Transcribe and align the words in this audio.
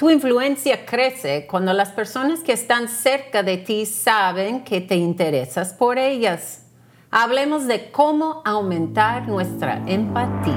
Tu 0.00 0.08
influencia 0.08 0.86
crece 0.86 1.46
cuando 1.46 1.74
las 1.74 1.90
personas 1.90 2.40
que 2.40 2.54
están 2.54 2.88
cerca 2.88 3.42
de 3.42 3.58
ti 3.58 3.84
saben 3.84 4.64
que 4.64 4.80
te 4.80 4.96
interesas 4.96 5.74
por 5.74 5.98
ellas. 5.98 6.62
Hablemos 7.10 7.66
de 7.66 7.90
cómo 7.90 8.40
aumentar 8.46 9.28
nuestra 9.28 9.82
empatía. 9.86 10.56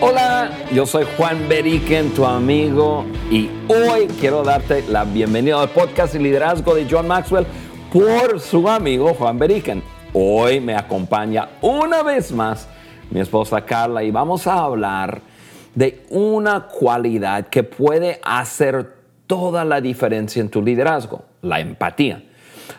Hola, 0.00 0.52
yo 0.72 0.86
soy 0.86 1.04
Juan 1.16 1.48
Beriken, 1.48 2.14
tu 2.14 2.24
amigo, 2.24 3.06
y 3.28 3.50
hoy 3.66 4.06
quiero 4.20 4.44
darte 4.44 4.84
la 4.88 5.02
bienvenida 5.02 5.60
al 5.60 5.70
podcast 5.70 6.14
y 6.14 6.20
liderazgo 6.20 6.76
de 6.76 6.86
John 6.88 7.08
Maxwell 7.08 7.44
por 7.92 8.38
su 8.38 8.68
amigo 8.68 9.14
Juan 9.14 9.36
Beriken. 9.36 9.97
Hoy 10.14 10.60
me 10.60 10.74
acompaña 10.74 11.50
una 11.60 12.02
vez 12.02 12.32
más 12.32 12.66
mi 13.10 13.20
esposa 13.20 13.64
Carla 13.64 14.02
y 14.02 14.10
vamos 14.10 14.46
a 14.46 14.60
hablar 14.60 15.20
de 15.74 16.04
una 16.08 16.66
cualidad 16.66 17.48
que 17.48 17.62
puede 17.62 18.20
hacer 18.24 18.94
toda 19.26 19.64
la 19.64 19.80
diferencia 19.80 20.40
en 20.40 20.48
tu 20.48 20.62
liderazgo, 20.62 21.24
la 21.42 21.60
empatía. 21.60 22.24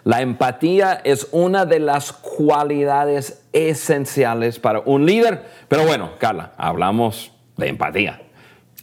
La 0.03 0.21
empatía 0.21 1.01
es 1.03 1.27
una 1.31 1.65
de 1.65 1.79
las 1.79 2.11
cualidades 2.11 3.43
esenciales 3.53 4.59
para 4.59 4.79
un 4.79 5.05
líder. 5.05 5.43
Pero 5.67 5.85
bueno, 5.85 6.11
Carla, 6.17 6.53
hablamos 6.57 7.31
de 7.57 7.67
empatía. 7.69 8.21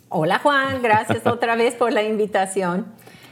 Hola 0.08 0.38
Juan, 0.38 0.82
gracias 0.82 1.26
otra 1.26 1.56
vez 1.56 1.74
por 1.74 1.92
la 1.92 2.02
invitación. 2.02 2.86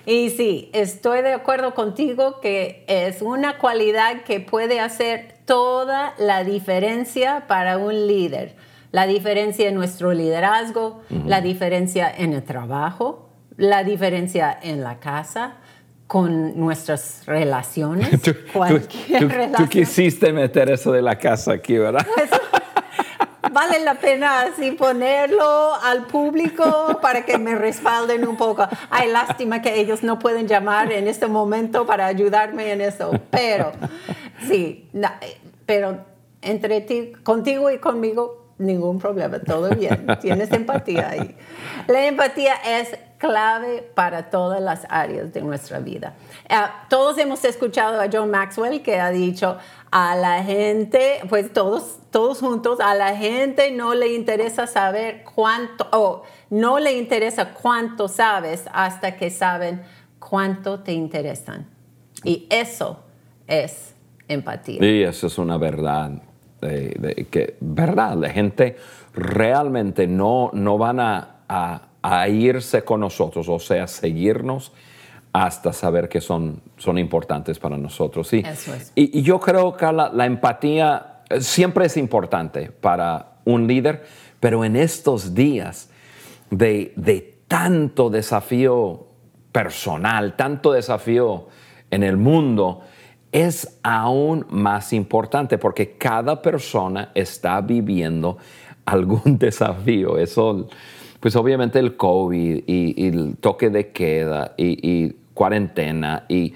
Y 0.06 0.30
sí, 0.30 0.70
estoy 0.72 1.22
de 1.22 1.32
acuerdo 1.32 1.74
contigo 1.74 2.40
que 2.40 2.84
es 2.88 3.22
una 3.22 3.58
cualidad 3.58 4.22
que 4.22 4.40
puede 4.40 4.80
hacer 4.80 5.36
toda 5.46 6.14
la 6.18 6.44
diferencia 6.44 7.44
para 7.46 7.78
un 7.78 8.06
líder. 8.06 8.54
La 8.92 9.06
diferencia 9.06 9.68
en 9.68 9.74
nuestro 9.74 10.12
liderazgo, 10.12 11.02
la 11.27 11.41
diferencia 11.41 12.12
en 12.16 12.33
el 12.33 12.44
trabajo, 12.44 13.28
la 13.56 13.83
diferencia 13.83 14.56
en 14.62 14.83
la 14.83 15.00
casa, 15.00 15.56
con 16.06 16.58
nuestras 16.58 17.22
relaciones. 17.27 18.20
Tú, 18.22 18.34
tú, 19.56 19.68
quisiste 19.68 20.33
meter 20.33 20.70
eso 20.70 20.92
de 20.92 21.02
la 21.02 21.18
casa 21.18 21.55
aquí, 21.55 21.77
¿verdad? 21.77 22.06
Vale 23.53 23.81
la 23.81 23.95
pena 23.95 24.42
así 24.42 24.73
ponerlo 24.73 25.75
al 25.75 26.06
público 26.06 26.98
para 27.00 27.25
que 27.25 27.39
me 27.39 27.55
respalden 27.55 28.27
un 28.27 28.36
poco. 28.36 28.67
Hay 28.91 29.11
lástima 29.11 29.62
que 29.62 29.81
ellos 29.81 30.03
no 30.03 30.19
pueden 30.19 30.47
llamar 30.47 30.92
en 30.92 31.09
este 31.09 31.27
momento 31.27 31.86
para 31.86 32.06
ayudarme 32.06 32.73
en 32.73 32.81
eso, 32.81 33.12
pero 33.31 33.73
sí, 34.47 34.91
pero 35.67 35.98
entre 36.42 36.81
ti, 36.83 37.12
contigo 37.23 37.70
y 37.70 37.78
conmigo, 37.78 38.45
ningún 38.59 38.98
problema, 38.98 39.39
todo 39.41 39.70
bien, 39.70 40.06
tienes 40.20 40.53
empatía 40.53 41.11
ahí. 41.11 41.36
La 41.86 42.06
empatía 42.06 42.55
es 42.64 42.97
clave 43.19 43.83
para 43.95 44.31
todas 44.31 44.61
las 44.61 44.86
áreas 44.89 45.33
de 45.33 45.41
nuestra 45.41 45.79
vida. 45.79 46.14
Eh, 46.48 46.56
todos 46.89 47.17
hemos 47.19 47.45
escuchado 47.45 48.01
a 48.01 48.06
John 48.12 48.31
Maxwell 48.31 48.83
que 48.83 49.01
ha 49.01 49.11
dicho 49.11 49.58
a 49.97 50.17
la 50.17 50.42
gente, 50.42 51.20
pues 51.28 51.53
todos, 51.53 52.00
todos 52.11 52.41
juntos, 52.41 52.81
a 52.81 52.97
la 52.97 53.17
gente 53.17 53.70
no 53.70 53.95
le 53.95 54.12
interesa 54.12 54.67
saber 54.67 55.23
cuánto, 55.36 55.86
o 55.92 56.25
no 56.51 56.81
le 56.81 56.98
interesa 56.98 57.55
cuánto 57.55 58.09
sabes 58.09 58.64
hasta 58.73 59.17
que 59.17 59.31
saben 59.31 59.83
cuánto 60.19 60.81
te 60.81 60.92
interesan. 60.92 61.69
Y 62.25 62.48
eso 62.51 63.05
es 63.47 63.95
empatía. 64.27 64.84
Y 64.84 65.05
eso 65.05 65.28
es 65.28 65.39
una 65.39 65.59
verdad. 65.59 66.11
que, 66.61 67.56
verdad, 67.61 68.17
la 68.17 68.31
gente 68.31 68.77
realmente 69.12 70.08
no, 70.08 70.51
no 70.53 70.77
van 70.77 70.98
a 70.98 71.31
a 72.06 72.29
irse 72.29 72.84
con 72.84 73.01
nosotros, 73.01 73.48
o 73.48 73.58
sea, 73.58 73.86
seguirnos 73.86 74.73
hasta 75.34 75.72
saber 75.72 76.08
que 76.08 76.20
son, 76.20 76.62
son 76.78 76.96
importantes 76.96 77.58
para 77.58 77.77
nosotros. 77.77 78.28
Sí. 78.28 78.45
Eso 78.46 78.72
es. 78.72 78.92
Y, 78.95 79.20
yo 79.22 79.40
creo 79.40 79.77
que 79.77 79.92
la, 79.92 80.27
empatía 80.27 81.22
eh, 81.28 81.40
siempre 81.40 81.86
es 81.86 81.96
importante 81.96 82.70
para 82.70 83.33
un 83.44 83.67
líder, 83.67 84.05
pero 84.39 84.64
en 84.64 84.77
estos 84.77 85.34
días 85.34 85.90
de, 86.50 86.92
de 86.94 87.40
tanto 87.48 88.11
desafío 88.11 89.08
personal, 89.50 90.36
tanto 90.36 90.70
desafío 90.70 91.48
en 91.90 92.05
el 92.05 92.17
mundo, 92.17 92.83
es 93.33 93.80
aún 93.83 94.46
más 94.50 94.92
importante 94.92 95.58
porque 95.58 95.96
cada 95.98 96.40
persona 96.40 97.11
está 97.12 97.61
viviendo 97.61 98.39
algún 98.84 99.36
desafío. 99.39 100.17
Eso 100.17 100.68
pues 101.24 101.36
obviamente 101.36 101.78
el 101.78 101.96
COVID 101.96 102.64
y, 102.67 103.06
el 103.06 103.39
toque 103.39 103.70
de 103.70 103.92
queda 103.92 104.55
y, 104.58 105.17
cuarentena 105.34 106.24
y, 106.28 106.55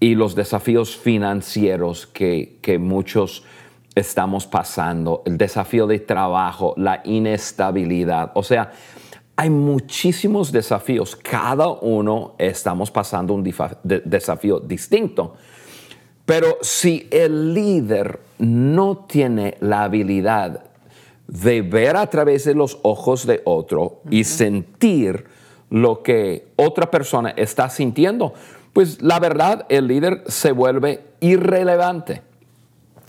los 0.00 0.36
desafíos 0.36 0.96
financieros 0.96 2.06
que, 2.06 2.58
que 2.62 2.78
muchos 2.78 3.42
estamos 3.96 4.46
pasando, 4.46 5.22
el 5.26 5.36
desafío 5.36 5.88
de 5.88 5.98
trabajo, 5.98 6.72
la 6.76 7.00
inestabilidad. 7.04 8.30
O 8.34 8.44
sea, 8.44 8.70
hay 9.34 9.50
muchísimos 9.50 10.52
desafíos. 10.52 11.16
Cada 11.16 11.68
uno 11.68 12.34
estamos 12.38 12.90
pasando 12.90 13.34
un 13.34 13.42
desafío 13.82 14.60
distinto. 14.60 15.34
Pero 16.24 16.58
si 16.60 17.08
el 17.10 17.54
líder 17.54 18.20
no 18.38 19.06
tiene 19.08 19.56
la 19.60 19.84
habilidad 19.84 20.64
de 21.28 21.62
ver 21.62 21.96
a 21.96 22.06
través 22.08 22.44
de 22.44 22.54
los 22.54 22.78
ojos 22.82 23.26
de 23.26 23.40
otro 23.44 24.02
y 24.10 24.24
sentir 24.24 25.24
lo 25.70 26.02
que 26.02 26.48
otra 26.56 26.90
persona 26.90 27.30
está 27.30 27.68
sintiendo, 27.68 28.34
pues 28.72 29.02
la 29.02 29.18
verdad 29.18 29.66
el 29.68 29.88
líder 29.88 30.24
se 30.26 30.52
vuelve 30.52 31.02
irrelevante. 31.20 32.22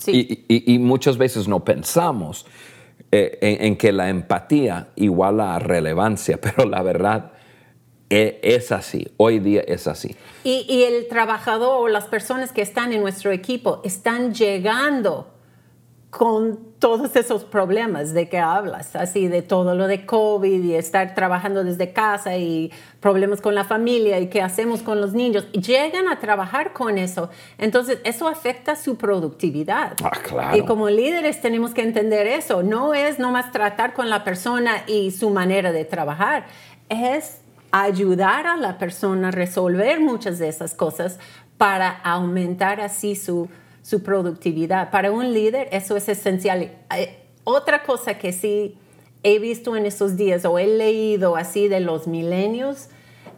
Y, 0.08 0.80
muchas 0.80 1.18
veces 1.18 1.48
no 1.50 1.66
pensamos 1.66 2.46
eh, 3.12 3.58
en, 3.59 3.75
que 3.75 3.92
la 3.92 4.09
empatía 4.09 4.88
iguala 4.96 5.56
a 5.56 5.59
relevancia, 5.59 6.38
pero 6.42 6.66
la 6.66 6.81
verdad 6.81 7.34
e, 8.09 8.40
es, 8.42 8.72
así, 8.72 9.08
hoy 9.18 9.40
día 9.40 9.62
es 9.68 9.88
así. 9.88 10.16
Y, 10.46 10.66
y 10.69 10.84
el 10.84 11.08
trabajador 11.09 11.81
o 11.81 11.88
las 11.90 12.06
personas 12.06 12.53
que 12.53 12.62
están 12.62 12.94
en 12.94 13.02
nuestro 13.02 13.31
equipo 13.31 13.81
están 13.84 14.34
llegando 14.34 15.28
con 16.09 16.58
todos 16.80 17.16
esos 17.16 17.44
problemas 17.44 18.14
de 18.14 18.30
que 18.30 18.40
hablas, 18.40 18.96
así 18.96 19.28
de 19.28 19.44
todo 19.44 19.75
lo 19.75 19.86
de 19.86 20.08
COVID 20.08 20.64
y 20.64 20.74
estar 20.74 21.14
trabajando 21.14 21.64
desde 21.64 21.94
casa 21.94 22.38
y 22.38 22.72
problemas 23.00 23.42
con 23.42 23.53
la 23.53 23.64
familia 23.64 24.19
y 24.19 24.28
qué 24.28 24.42
hacemos 24.42 24.81
con 24.81 25.02
los 25.02 25.14
niños, 25.14 25.52
llegan 25.52 26.08
a 26.08 26.19
trabajar 26.19 26.74
con 26.74 26.98
eso. 26.98 27.30
Entonces, 27.59 28.00
eso 28.06 28.28
afecta 28.28 28.75
su 28.75 28.98
productividad. 28.98 29.94
Ah, 30.03 30.12
claro. 30.24 30.58
Y 30.58 30.66
como 30.66 30.90
líderes 30.90 31.42
tenemos 31.42 31.75
que 31.75 31.84
entender 31.84 32.25
eso. 32.25 32.64
No 32.64 32.96
es 32.96 33.19
nomás 33.19 33.52
tratar 33.52 33.94
con 33.94 34.09
la 34.09 34.24
persona 34.24 34.84
y 34.88 35.12
su 35.12 35.30
manera 35.30 35.72
de 35.72 35.86
trabajar, 35.86 36.48
es 36.90 37.42
ayudar 37.72 38.48
a 38.48 38.58
la 38.58 38.80
persona 38.80 39.28
a 39.28 39.31
resolver 39.31 40.00
muchas 40.00 40.40
de 40.40 40.48
esas 40.48 40.74
cosas 40.74 41.19
para 41.59 41.90
aumentar 41.90 42.81
así 42.81 43.16
su 43.16 43.48
su 43.82 44.04
productividad. 44.04 44.92
Para 44.92 45.12
un 45.12 45.34
líder 45.34 45.70
eso 45.72 45.96
es 45.98 46.10
esencial. 46.10 46.72
Otra 47.44 47.84
cosa 47.84 48.18
que 48.18 48.34
sí 48.34 48.78
he 49.24 49.40
visto 49.40 49.76
en 49.76 49.86
estos 49.86 50.16
días 50.16 50.46
o 50.46 50.60
he 50.60 50.68
leído 50.68 51.36
así 51.36 51.68
de 51.68 51.80
los 51.80 52.08
milenios, 52.08 52.90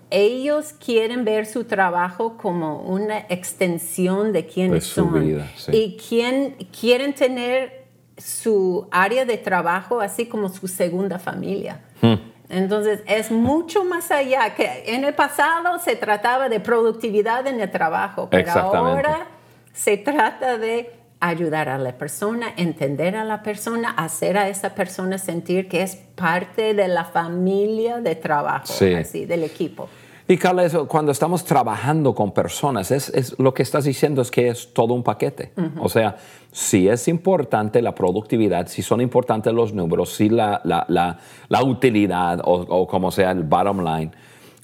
ellos 0.10 0.74
quieren 0.74 1.24
ver 1.24 1.46
su 1.46 1.64
trabajo 1.64 2.38
como 2.38 2.82
una 2.82 3.20
extensión 3.30 4.34
de 4.34 4.46
quiénes 4.46 4.84
son. 4.84 5.42
Y 5.72 5.98
quien, 5.98 6.56
quieren 6.78 7.14
tener 7.14 7.86
su 8.18 8.88
área 8.92 9.26
de 9.26 9.38
trabajo 9.38 10.02
así 10.02 10.28
como 10.28 10.50
su 10.50 10.68
segunda 10.68 11.18
familia. 11.18 11.82
Hmm. 12.02 12.16
Entonces 12.50 13.02
es 13.08 13.32
mucho 13.32 13.86
más 13.86 14.12
allá 14.12 14.54
que 14.54 14.84
en 14.88 15.06
el 15.06 15.14
pasado 15.14 15.80
se 15.80 15.96
trataba 15.96 16.50
de 16.50 16.60
productividad 16.60 17.48
en 17.48 17.62
el 17.62 17.72
trabajo, 17.72 18.28
pero 18.30 18.52
ahora 18.52 19.28
se 19.74 19.98
trata 19.98 20.58
de 20.58 21.02
ayudar 21.22 21.70
a 21.70 21.78
la 21.78 21.98
persona, 21.98 22.48
entender 22.58 23.16
a 23.16 23.24
la 23.24 23.44
persona, 23.44 23.92
hacer 23.92 24.38
a 24.38 24.50
esa 24.50 24.74
persona 24.76 25.18
sentir 25.18 25.70
que 25.70 25.84
es 25.84 25.96
parte 25.96 26.74
de 26.74 26.88
la 26.88 27.06
familia 27.06 28.02
de 28.02 28.16
trabajo, 28.16 28.74
así, 28.98 29.26
del 29.26 29.44
equipo. 29.44 29.88
Y 30.28 30.38
Carla, 30.38 30.68
cuando 30.88 31.12
estamos 31.12 31.44
trabajando 31.44 32.16
con 32.16 32.32
personas, 32.32 32.90
es, 32.90 33.38
lo 33.38 33.54
que 33.54 33.64
estás 33.64 33.84
diciendo 33.84 34.22
es 34.22 34.32
que 34.32 34.48
es 34.48 34.74
todo 34.74 34.94
un 34.94 35.04
paquete. 35.04 35.52
O 35.80 35.90
sea, 35.90 36.16
si 36.52 36.88
es 36.88 37.08
importante 37.08 37.82
la 37.82 37.94
productividad, 37.94 38.68
si 38.68 38.82
son 38.82 39.02
importantes 39.02 39.54
los 39.54 39.74
números, 39.74 40.14
si 40.16 40.30
la, 40.30 40.62
la, 40.64 41.64
utilidad 41.64 42.40
o, 42.46 42.62
o, 42.62 42.88
como 42.88 43.12
sea 43.12 43.32
el 43.32 43.44
bottom 43.44 43.84
line, 43.84 44.12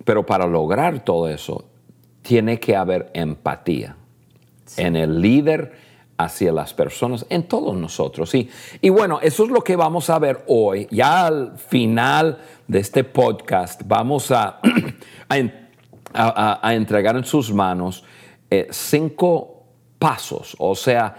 pero 0.06 0.25
para 0.25 0.48
lograr 0.48 1.04
todo 1.04 1.27
eso, 1.27 1.65
tiene 2.21 2.59
que 2.59 2.75
haber 2.75 3.12
empatía 3.13 3.98
en 4.75 4.95
el 4.95 5.21
líder 5.21 5.87
hacia 6.17 6.51
las 6.51 6.73
personas, 6.73 7.25
en 7.29 7.43
todos 7.43 7.75
nosotros. 7.75 8.33
Y, 8.35 8.49
y 8.81 8.89
bueno, 8.89 9.19
eso 9.21 9.43
es 9.43 9.51
lo 9.51 9.61
que 9.63 9.75
vamos 9.75 10.09
a 10.09 10.19
ver 10.19 10.43
hoy. 10.47 10.87
Ya 10.89 11.27
al 11.27 11.57
final 11.57 12.39
de 12.67 12.79
este 12.79 13.03
podcast 13.03 13.81
vamos 13.85 14.31
a, 14.31 14.59
a, 16.13 16.73
entregar 16.73 17.15
en 17.15 17.23
sus 17.23 17.53
manos 17.53 18.03
eh, 18.49 18.67
cinco 18.71 19.63
pasos, 19.99 20.55
o 20.59 20.75
sea, 20.75 21.15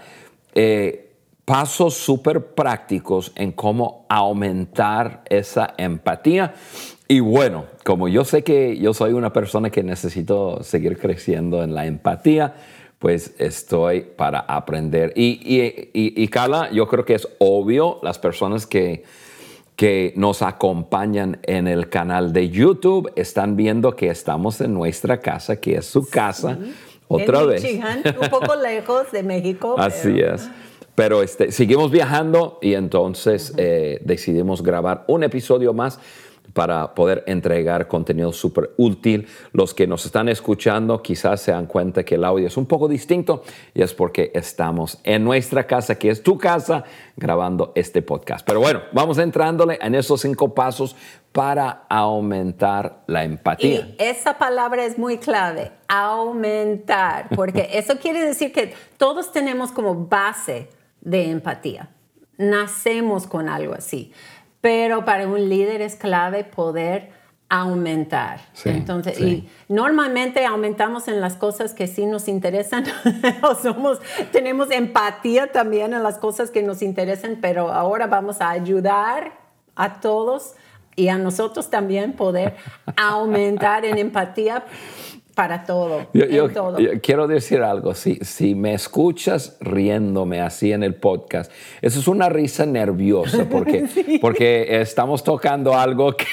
eh, 0.53 1.15
pasos 1.45 1.95
súper 1.95 2.53
prácticos 2.53 3.31
en 3.35 3.51
cómo 3.51 4.05
aumentar 4.09 5.23
esa 5.29 5.73
empatía. 5.77 6.53
Y 7.07 7.21
bueno, 7.21 7.65
como 7.83 8.07
yo 8.07 8.23
sé 8.23 8.43
que 8.43 8.77
yo 8.77 8.93
soy 8.93 9.13
una 9.13 9.33
persona 9.33 9.69
que 9.71 9.81
necesito 9.81 10.61
seguir 10.63 10.99
creciendo 10.99 11.63
en 11.63 11.73
la 11.73 11.87
empatía, 11.87 12.53
pues 12.99 13.33
estoy 13.39 14.01
para 14.01 14.39
aprender. 14.41 15.13
Y, 15.15 15.39
y, 15.43 15.91
y, 15.93 16.27
Carla, 16.27 16.69
yo 16.71 16.87
creo 16.87 17.05
que 17.05 17.15
es 17.15 17.27
obvio, 17.39 17.99
las 18.03 18.19
personas 18.19 18.67
que, 18.67 19.03
que 19.77 20.13
nos 20.17 20.41
acompañan 20.41 21.39
en 21.43 21.69
el 21.69 21.89
canal 21.89 22.33
de 22.33 22.49
YouTube 22.49 23.11
están 23.15 23.55
viendo 23.55 23.95
que 23.95 24.09
estamos 24.09 24.59
en 24.59 24.73
nuestra 24.73 25.21
casa, 25.21 25.55
que 25.61 25.77
es 25.77 25.85
su 25.85 26.09
casa, 26.09 26.57
otra 27.07 27.43
vez. 27.43 27.63
un 27.63 28.29
poco 28.29 28.55
lejos 28.61 29.09
de 29.13 29.23
México. 29.23 29.75
Así 29.77 30.19
es. 30.19 30.49
Pero 30.93 31.23
este, 31.23 31.53
seguimos 31.53 31.91
viajando 31.91 32.59
y 32.61 32.73
entonces 32.73 33.53
eh, 33.55 34.01
decidimos 34.03 34.61
grabar 34.61 35.05
un 35.07 35.23
episodio 35.23 35.73
más 35.73 35.97
para 36.53 36.93
poder 36.93 37.23
entregar 37.27 37.87
contenido 37.87 38.31
súper 38.33 38.71
útil. 38.77 39.27
Los 39.53 39.73
que 39.73 39.87
nos 39.87 40.05
están 40.05 40.29
escuchando 40.29 41.01
quizás 41.01 41.41
se 41.41 41.51
dan 41.51 41.65
cuenta 41.65 42.03
que 42.03 42.15
el 42.15 42.23
audio 42.23 42.47
es 42.47 42.57
un 42.57 42.65
poco 42.65 42.87
distinto 42.87 43.43
y 43.73 43.81
es 43.81 43.93
porque 43.93 44.31
estamos 44.33 44.99
en 45.03 45.23
nuestra 45.23 45.65
casa, 45.67 45.95
que 45.95 46.09
es 46.09 46.23
tu 46.23 46.37
casa, 46.37 46.83
grabando 47.15 47.71
este 47.75 48.01
podcast. 48.01 48.45
Pero 48.45 48.59
bueno, 48.59 48.81
vamos 48.91 49.17
entrándole 49.17 49.77
en 49.81 49.95
esos 49.95 50.21
cinco 50.21 50.53
pasos 50.53 50.95
para 51.31 51.85
aumentar 51.89 53.03
la 53.07 53.23
empatía. 53.23 53.69
Y 53.69 53.95
esa 53.99 54.37
palabra 54.37 54.85
es 54.85 54.97
muy 54.97 55.17
clave, 55.17 55.71
aumentar, 55.87 57.29
porque 57.35 57.69
eso 57.73 57.97
quiere 57.99 58.21
decir 58.21 58.51
que 58.51 58.73
todos 58.97 59.31
tenemos 59.31 59.71
como 59.71 60.07
base 60.07 60.69
de 61.01 61.29
empatía. 61.29 61.89
Nacemos 62.37 63.27
con 63.27 63.49
algo 63.49 63.73
así 63.73 64.13
pero 64.61 65.05
para 65.05 65.27
un 65.27 65.49
líder 65.49 65.81
es 65.81 65.95
clave 65.95 66.43
poder 66.43 67.11
aumentar. 67.49 68.41
Entonces, 68.63 69.19
y 69.19 69.49
normalmente 69.67 70.45
aumentamos 70.45 71.07
en 71.07 71.19
las 71.19 71.35
cosas 71.35 71.73
que 71.73 71.87
sí 71.87 72.05
nos 72.05 72.27
interesan, 72.27 72.85
o 73.41 73.55
somos, 73.55 73.99
tenemos 74.31 74.69
empatía 74.69 75.51
también 75.51 75.93
en 75.93 76.03
las 76.03 76.19
cosas 76.19 76.51
que 76.51 76.61
nos 76.61 76.83
interesan, 76.83 77.39
pero 77.41 77.71
ahora 77.71 78.05
vamos 78.05 78.39
a 78.39 78.51
ayudar 78.51 79.33
a 79.75 79.99
todos 79.99 80.53
y 80.95 81.07
a 81.07 81.17
nosotros 81.17 81.69
también 81.69 82.13
poder 82.13 82.55
aumentar 82.97 83.83
en 83.85 83.97
empatía 83.97 84.65
para 85.39 85.63
todo. 85.63 86.07
Yo, 86.11 86.49
quiero 87.01 87.25
decir 87.25 87.61
algo, 87.61 87.95
si, 87.95 88.15
si 88.15 88.55
me 88.55 88.73
escuchas 88.73 89.55
riéndome 89.61 90.41
así 90.41 90.73
en 90.73 90.83
el 90.83 90.95
podcast, 90.95 91.49
eso 91.81 92.01
es 92.01 92.09
una 92.09 92.27
risa 92.27 92.65
nerviosa 92.65 93.47
porque, 93.49 93.85
porque 94.21 94.81
estamos 94.81 95.23
tocando 95.23 95.73
algo 95.75 96.11
que, 96.11 96.25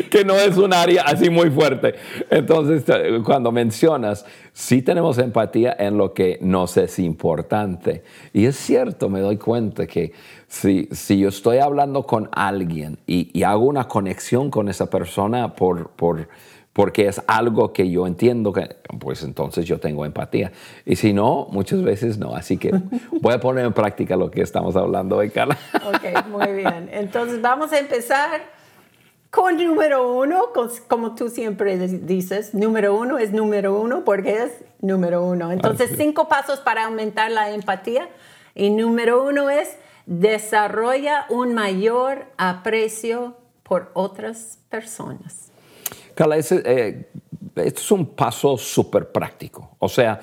que 0.10 0.24
no 0.24 0.36
es 0.36 0.56
un 0.56 0.72
área 0.72 1.02
así 1.02 1.28
muy 1.28 1.50
fuerte. 1.50 1.96
Entonces, 2.30 2.82
cuando 3.26 3.52
mencionas, 3.52 4.24
sí 4.54 4.80
tenemos 4.80 5.18
empatía 5.18 5.76
en 5.78 5.98
lo 5.98 6.14
que 6.14 6.38
nos 6.40 6.78
es 6.78 6.98
importante. 6.98 8.04
Y 8.32 8.46
es 8.46 8.56
cierto, 8.56 9.10
me 9.10 9.20
doy 9.20 9.36
cuenta 9.36 9.86
que 9.86 10.14
si, 10.48 10.88
si 10.92 11.18
yo 11.18 11.28
estoy 11.28 11.58
hablando 11.58 12.04
con 12.04 12.30
alguien 12.32 12.96
y, 13.06 13.38
y 13.38 13.42
hago 13.42 13.66
una 13.66 13.86
conexión 13.86 14.50
con 14.50 14.70
esa 14.70 14.88
persona 14.88 15.54
por... 15.54 15.90
por 15.90 16.28
porque 16.72 17.06
es 17.06 17.22
algo 17.26 17.72
que 17.72 17.90
yo 17.90 18.06
entiendo 18.06 18.52
que, 18.52 18.76
pues 18.98 19.22
entonces 19.22 19.66
yo 19.66 19.78
tengo 19.78 20.06
empatía. 20.06 20.52
Y 20.86 20.96
si 20.96 21.12
no, 21.12 21.46
muchas 21.50 21.82
veces 21.82 22.18
no. 22.18 22.34
Así 22.34 22.56
que 22.56 22.72
voy 23.20 23.34
a 23.34 23.40
poner 23.40 23.66
en 23.66 23.72
práctica 23.72 24.16
lo 24.16 24.30
que 24.30 24.40
estamos 24.40 24.74
hablando 24.76 25.18
hoy, 25.18 25.30
Carla. 25.30 25.58
Ok, 25.86 26.26
muy 26.28 26.52
bien. 26.52 26.88
Entonces 26.92 27.42
vamos 27.42 27.72
a 27.72 27.78
empezar 27.78 28.40
con 29.30 29.56
número 29.56 30.12
uno, 30.14 30.48
como 30.88 31.14
tú 31.14 31.28
siempre 31.28 31.76
dices, 31.78 32.54
número 32.54 32.94
uno 32.94 33.18
es 33.18 33.32
número 33.32 33.78
uno 33.80 34.04
porque 34.04 34.42
es 34.42 34.52
número 34.80 35.24
uno. 35.24 35.52
Entonces, 35.52 35.92
cinco 35.96 36.28
pasos 36.28 36.60
para 36.60 36.84
aumentar 36.84 37.30
la 37.30 37.50
empatía. 37.50 38.08
Y 38.54 38.70
número 38.70 39.24
uno 39.24 39.48
es 39.48 39.76
desarrolla 40.04 41.26
un 41.30 41.54
mayor 41.54 42.26
aprecio 42.36 43.36
por 43.62 43.90
otras 43.94 44.58
personas. 44.68 45.51
Carla, 46.22 46.36
eh, 46.38 47.10
esto 47.56 47.80
es 47.80 47.90
un 47.90 48.06
paso 48.14 48.56
súper 48.56 49.10
práctico. 49.10 49.74
O 49.80 49.88
sea, 49.88 50.20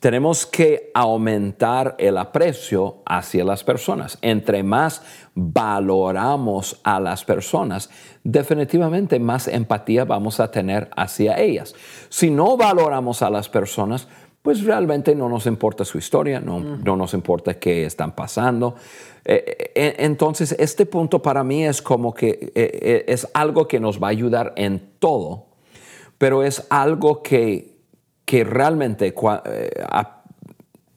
tenemos 0.00 0.46
que 0.46 0.90
aumentar 0.94 1.96
el 1.98 2.16
aprecio 2.16 3.02
hacia 3.04 3.44
las 3.44 3.62
personas. 3.62 4.16
Entre 4.22 4.62
más 4.62 5.02
valoramos 5.34 6.80
a 6.82 6.98
las 6.98 7.26
personas, 7.26 7.90
definitivamente 8.22 9.18
más 9.18 9.46
empatía 9.46 10.06
vamos 10.06 10.40
a 10.40 10.50
tener 10.50 10.88
hacia 10.96 11.38
ellas. 11.38 11.74
Si 12.08 12.30
no 12.30 12.56
valoramos 12.56 13.20
a 13.20 13.28
las 13.28 13.50
personas, 13.50 14.08
pues 14.44 14.62
realmente 14.62 15.14
no 15.14 15.30
nos 15.30 15.46
importa 15.46 15.86
su 15.86 15.96
historia, 15.96 16.38
no, 16.38 16.60
no 16.60 16.96
nos 16.96 17.14
importa 17.14 17.54
qué 17.54 17.86
están 17.86 18.14
pasando. 18.14 18.74
Eh, 19.24 19.72
eh, 19.74 19.94
entonces, 20.00 20.54
este 20.58 20.84
punto 20.84 21.22
para 21.22 21.42
mí 21.42 21.64
es 21.64 21.80
como 21.80 22.12
que 22.12 22.52
eh, 22.54 23.06
es 23.08 23.26
algo 23.32 23.66
que 23.66 23.80
nos 23.80 24.02
va 24.02 24.08
a 24.08 24.10
ayudar 24.10 24.52
en 24.56 24.96
todo, 24.98 25.46
pero 26.18 26.42
es 26.42 26.66
algo 26.68 27.22
que, 27.22 27.78
que 28.26 28.44
realmente 28.44 29.14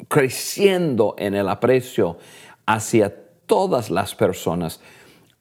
creciendo 0.09 1.15
en 1.17 1.33
el 1.33 1.47
aprecio 1.47 2.17
hacia 2.65 3.15
todas 3.45 3.89
las 3.89 4.13
personas, 4.13 4.81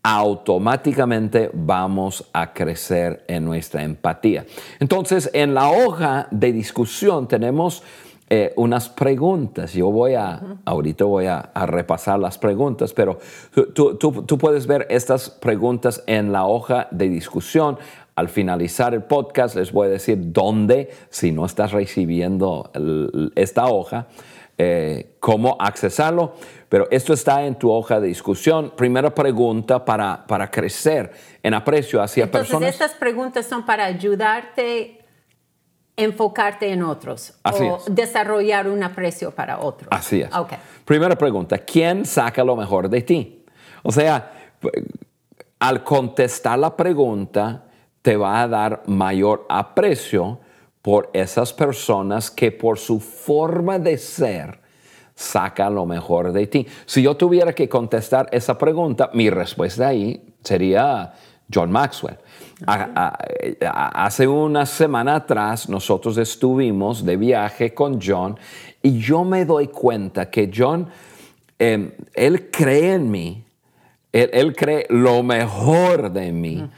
automáticamente 0.07 1.51
vamos 1.53 2.31
a 2.33 2.53
crecer 2.53 3.25
en 3.27 3.45
nuestra 3.45 3.83
empatía. 3.83 4.47
Entonces, 4.79 5.29
en 5.33 5.53
la 5.53 5.69
hoja 5.69 6.29
de 6.31 6.53
discusión 6.53 7.27
tenemos 7.27 7.83
eh, 8.31 8.53
unas 8.55 8.89
preguntas. 8.89 9.73
Yo 9.73 9.91
voy 9.91 10.15
a, 10.15 10.41
ahorita 10.65 11.05
voy 11.05 11.27
a, 11.27 11.51
repasar 11.67 12.21
las 12.21 12.39
preguntas, 12.39 12.93
pero 12.93 13.19
tú, 13.75 13.97
tú, 13.97 14.39
puedes 14.39 14.69
ver 14.69 14.87
estas 14.91 15.29
preguntas 15.29 16.05
en 16.07 16.31
la 16.31 16.47
hoja 16.47 16.87
de 16.93 17.09
discusión. 17.09 17.77
Al 18.15 18.29
finalizar 18.29 18.95
el 18.95 19.03
podcast 19.03 19.57
les 19.57 19.73
voy 19.73 19.89
a 19.89 19.91
decir 19.91 20.33
dónde, 20.33 20.89
si 21.11 21.33
no 21.33 21.45
estás 21.45 21.73
recibiendo 21.73 22.71
esta 23.35 23.67
hoja, 23.67 24.07
eh, 24.59 25.17
cómo 25.21 25.57
accesarlo. 25.61 26.35
Pero 26.69 26.89
esto 26.91 27.13
está 27.13 27.45
en 27.45 27.55
tu 27.57 27.71
hoja 27.71 28.01
de 28.01 28.09
discusión. 28.09 28.73
Primera 28.77 29.15
pregunta 29.15 29.85
para, 29.85 30.27
para 30.27 30.51
crecer 30.51 31.13
en 31.43 31.55
aprecio 31.55 32.03
hacia 32.03 32.25
Entonces, 32.25 32.49
personas. 32.49 32.71
Estas 32.71 32.93
preguntas 32.93 33.47
son 33.47 33.65
para 33.65 33.85
ayudarte 33.85 35.07
enfocarte 35.97 36.71
en 36.71 36.83
otros 36.83 37.35
o 37.43 37.83
desarrollar 37.89 38.69
un 38.69 38.83
aprecio 38.83 39.31
para 39.31 39.61
otros. 39.61 39.89
Así 39.91 40.21
es. 40.21 40.31
Primera 40.85 41.17
pregunta, 41.17 41.59
¿quién 41.59 42.05
saca 42.05 42.45
lo 42.45 42.55
mejor 42.55 42.89
de 42.89 43.01
ti? 43.01 43.45
O 43.83 43.91
sea, 43.91 44.33
al 45.59 45.83
contestar 45.83 46.59
la 46.59 46.77
pregunta, 46.77 47.65
te 48.03 48.17
va 48.17 48.43
a 48.43 48.49
dar 48.49 48.83
mayor 48.87 49.47
aprecio 49.49 50.39
por 50.87 51.11
esas 51.13 51.53
personas 51.53 52.31
que 52.31 52.53
por 52.53 52.79
su 52.79 53.01
forma 53.01 53.77
de 53.77 53.99
ser 53.99 54.61
sacan 55.17 55.75
lo 55.75 55.85
mejor 55.85 56.31
de 56.31 56.47
ti. 56.47 56.65
Si 56.85 57.03
yo 57.03 57.17
tuviera 57.17 57.53
que 57.53 57.69
contestar 57.69 58.29
esa 58.31 58.57
pregunta, 58.57 59.11
mi 59.13 59.29
respuesta 59.29 59.89
ahí 59.89 60.33
sería 60.45 61.13
John 61.53 61.73
Maxwell. 61.73 62.19
hace 63.69 64.29
una 64.29 64.65
semana 64.65 65.17
atrás 65.17 65.69
nosotros 65.69 66.19
estuvimos 66.19 67.05
de 67.05 67.17
viaje 67.17 67.75
con 67.75 67.99
John 68.01 68.39
y 68.81 68.97
yo 69.01 69.25
me 69.25 69.45
doy 69.45 69.67
cuenta 69.67 70.31
que 70.31 70.53
John, 70.55 70.89
em, 71.59 71.91
él 72.15 72.49
cree 72.53 72.93
en 72.93 73.11
mí, 73.11 73.45
él, 74.13 74.55
cree 74.55 74.87
lo 74.89 75.25
mejor 75.25 76.13
de 76.13 76.31
mí. 76.31 76.71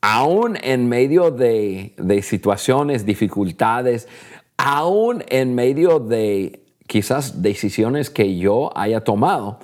Aún 0.00 0.56
en 0.62 0.88
medio 0.88 1.30
de, 1.30 1.94
situaciones, 2.22 3.06
dificultades, 3.06 4.08
aún 4.56 5.24
en 5.28 5.54
medio 5.54 5.98
de 5.98 6.60
quizás 6.86 7.42
decisiones 7.42 8.10
que 8.10 8.36
yo 8.36 8.76
haya 8.76 9.02
tomado, 9.02 9.58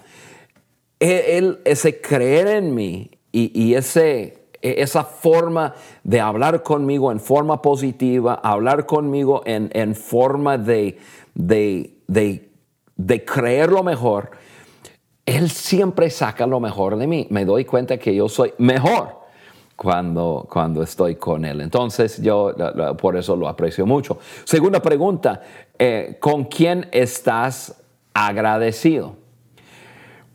él, 0.99 1.61
ese 1.65 2.01
creer 2.01 2.49
en 2.49 2.75
mí 2.75 3.11
y, 3.33 3.75
ese, 3.75 4.47
e, 4.63 4.83
esa 4.83 5.05
forma 5.05 5.75
de 6.05 6.21
hablar 6.21 6.63
conmigo 6.63 7.11
en 7.13 7.21
forma 7.21 7.61
positiva, 7.63 8.35
hablar 8.43 8.87
conmigo 8.87 9.43
en, 9.45 9.95
forma 9.95 10.59
de, 10.59 10.99
de, 11.35 12.51
de 12.97 13.25
creer 13.25 13.71
lo 13.71 13.83
mejor, 13.83 14.31
Él 15.27 15.51
siempre 15.51 16.11
saca 16.11 16.47
lo 16.47 16.61
mejor 16.61 16.97
de 16.97 17.07
mí. 17.07 17.27
Me 17.31 17.45
doy 17.45 17.65
cuenta 17.65 17.99
que 17.99 18.15
yo 18.15 18.29
soy 18.29 18.55
mejor 18.59 19.22
cuando, 19.83 20.47
cuando 20.49 20.83
estoy 20.83 21.17
con 21.17 21.45
Él. 21.45 21.61
Entonces 21.61 22.23
yo 22.23 22.55
por 22.99 23.17
eso 23.17 23.35
lo 23.35 23.49
aprecio 23.49 23.85
mucho. 23.85 24.19
Segunda 24.45 24.81
pregunta, 24.81 25.43
eh, 25.77 26.19
¿con 26.21 26.45
quién 26.45 26.87
estás 26.93 27.83
agradecido? 28.15 29.17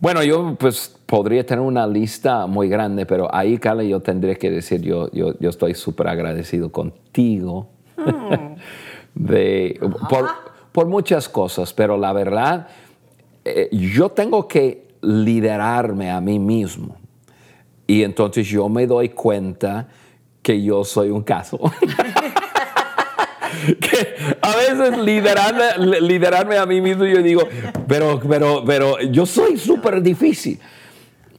Bueno, 0.01 0.21
yo 0.21 0.55
pues 0.59 0.99
podría 1.05 1.45
tener 1.45 1.63
una 1.63 1.87
lista 1.87 2.45
muy 2.45 2.67
grande, 2.67 3.05
pero 3.05 3.33
ahí, 3.33 3.57
Carla, 3.57 3.83
yo 3.83 4.01
tendría 4.01 4.35
que 4.35 4.51
decir, 4.51 4.81
yo, 4.81 5.09
yo, 5.11 5.39
yo 5.39 5.49
estoy 5.49 5.73
súper 5.75 6.09
agradecido 6.09 6.69
contigo 6.69 7.69
hmm. 7.95 8.55
de, 9.15 9.79
por, 10.09 10.27
por, 10.73 10.87
muchas 10.87 11.29
cosas, 11.29 11.71
pero 11.73 11.97
la 11.97 12.11
verdad, 12.11 12.67
eh, 13.45 13.69
yo 13.71 14.09
tengo 14.09 14.45
que 14.45 14.89
liderarme 15.01 16.11
a 16.11 16.19
mí 16.19 16.37
mismo. 16.37 16.97
Y 17.87 18.03
entonces 18.03 18.45
yo 18.47 18.67
me 18.69 18.85
doy 18.85 19.09
cuenta 19.09 19.87
que 20.41 20.61
yo 20.61 20.83
soy 20.83 21.09
un 21.09 21.23
caso. 21.23 21.57
que 23.79 24.15
a 24.41 24.55
veces 24.55 24.97
liderarme, 24.99 25.99
liderarme 26.01 26.57
a 26.57 26.65
mí 26.65 26.81
mismo, 26.81 27.05
yo 27.05 27.21
digo, 27.21 27.47
pero, 27.87 28.19
pero, 28.27 28.63
pero 28.65 28.99
yo 29.01 29.25
soy 29.25 29.57
súper 29.57 30.01
difícil. 30.01 30.59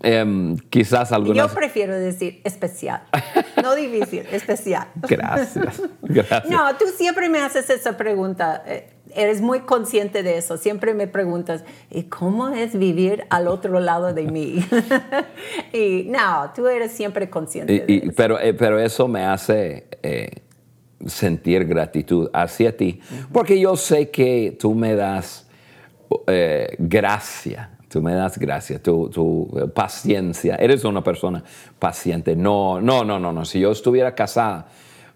Em, 0.01 0.57
quizás 0.71 1.11
algunas... 1.11 1.49
Yo 1.49 1.55
prefiero 1.55 1.99
decir 1.99 2.41
especial, 2.45 3.03
no 3.63 3.75
difícil, 3.75 4.25
especial. 4.33 4.87
Gracias, 5.09 5.83
gracias. 6.03 6.49
No, 6.49 6.77
tú 6.77 6.85
siempre 6.97 7.29
me 7.29 7.41
haces 7.41 7.69
esa 7.69 7.97
pregunta. 7.97 8.63
Eh, 8.67 8.91
eres 9.17 9.41
muy 9.41 9.61
consciente 9.61 10.23
de 10.23 10.39
eso. 10.39 10.57
Siempre 10.57 10.95
me 10.95 11.09
preguntas, 11.09 11.65
¿y 11.91 12.05
cómo 12.05 12.51
es 12.51 12.79
vivir 12.79 13.25
al 13.31 13.49
otro 13.49 13.81
lado 13.81 14.15
de 14.15 14.23
mí? 14.23 14.65
y 15.73 16.05
no, 16.09 16.53
tú 16.55 16.69
eres 16.69 16.93
siempre 16.93 17.29
consciente 17.29 17.85
de 17.85 17.97
eso. 17.97 18.13
Pero, 18.17 18.39
eh, 18.39 18.55
pero 18.55 18.79
eso 18.79 19.09
me 19.09 19.25
hace 19.25 19.89
eh, 20.05 20.43
sentir 21.07 21.65
gratitud 21.65 22.31
hacia 22.33 22.77
ti, 22.77 23.01
porque 23.33 23.59
yo 23.59 23.77
sé 23.77 24.11
que 24.11 24.57
tú 24.59 24.75
me 24.75 24.95
das 24.95 25.47
gracia, 26.79 27.78
tú 27.89 28.03
me 28.03 28.15
das 28.15 28.39
gracia, 28.39 28.83
tu, 28.83 29.49
eh, 29.57 29.69
paciencia, 29.69 30.57
eres 30.57 30.85
una 30.85 31.03
persona 31.03 31.43
paciente. 31.79 32.37
No, 32.37 32.81
no, 32.81 33.05
no, 33.05 33.19
no, 33.19 33.33
no. 33.33 33.45
Si 33.45 33.61
yo 33.61 33.73
estuviera 33.73 34.15
casada 34.15 34.67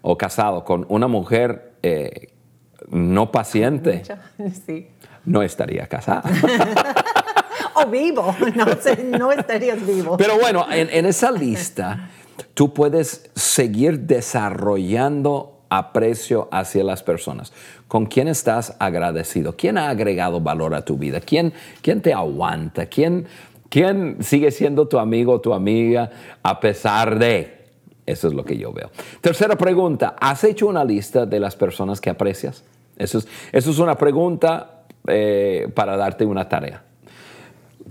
o 0.01 0.17
casado 0.17 0.63
con 0.63 0.85
una 0.89 1.07
mujer 1.07 1.73
eh, 1.83 2.33
no 2.89 3.31
paciente, 3.31 4.03
no 5.25 5.41
estaría 5.43 5.87
casada. 5.87 6.23
o 7.75 7.85
vivo, 7.87 8.35
no, 9.17 9.31
estarías 9.31 9.85
vivo. 9.85 10.17
Pero 10.17 10.37
bueno, 10.39 10.65
en, 10.71 10.89
en 10.89 11.05
esa 11.05 11.31
lista 11.31 12.09
tú 12.53 12.73
puedes 12.73 13.29
seguir 13.35 14.01
desarrollando 14.01 15.52
aprecio 15.77 16.47
hacia 16.51 16.83
las 16.83 17.03
personas. 17.03 17.51
¿Con 17.87 18.05
quién 18.05 18.27
estás 18.27 18.75
agradecido? 18.79 19.55
¿Quién 19.55 19.77
ha 19.77 19.89
agregado 19.89 20.39
valor 20.39 20.75
a 20.75 20.85
tu 20.85 20.97
vida? 20.97 21.19
¿Quién, 21.19 21.53
quién 21.81 22.01
te 22.01 22.13
aguanta? 22.13 22.85
¿Quién, 22.85 23.25
¿Quién 23.69 24.17
sigue 24.21 24.51
siendo 24.51 24.87
tu 24.87 24.99
amigo 24.99 25.33
o 25.33 25.41
tu 25.41 25.53
amiga 25.53 26.11
a 26.41 26.59
pesar 26.59 27.17
de... 27.17 27.63
Eso 28.05 28.27
es 28.27 28.33
lo 28.33 28.43
que 28.43 28.57
yo 28.57 28.73
veo. 28.73 28.91
Tercera 29.21 29.57
pregunta, 29.57 30.15
¿has 30.19 30.43
hecho 30.43 30.67
una 30.67 30.83
lista 30.83 31.25
de 31.25 31.39
las 31.39 31.55
personas 31.55 32.01
que 32.01 32.09
aprecias? 32.09 32.63
Eso 32.97 33.17
es, 33.19 33.27
eso 33.51 33.71
es 33.71 33.79
una 33.79 33.95
pregunta 33.95 34.83
eh, 35.07 35.69
para 35.73 35.95
darte 35.95 36.25
una 36.25 36.47
tarea. 36.49 36.83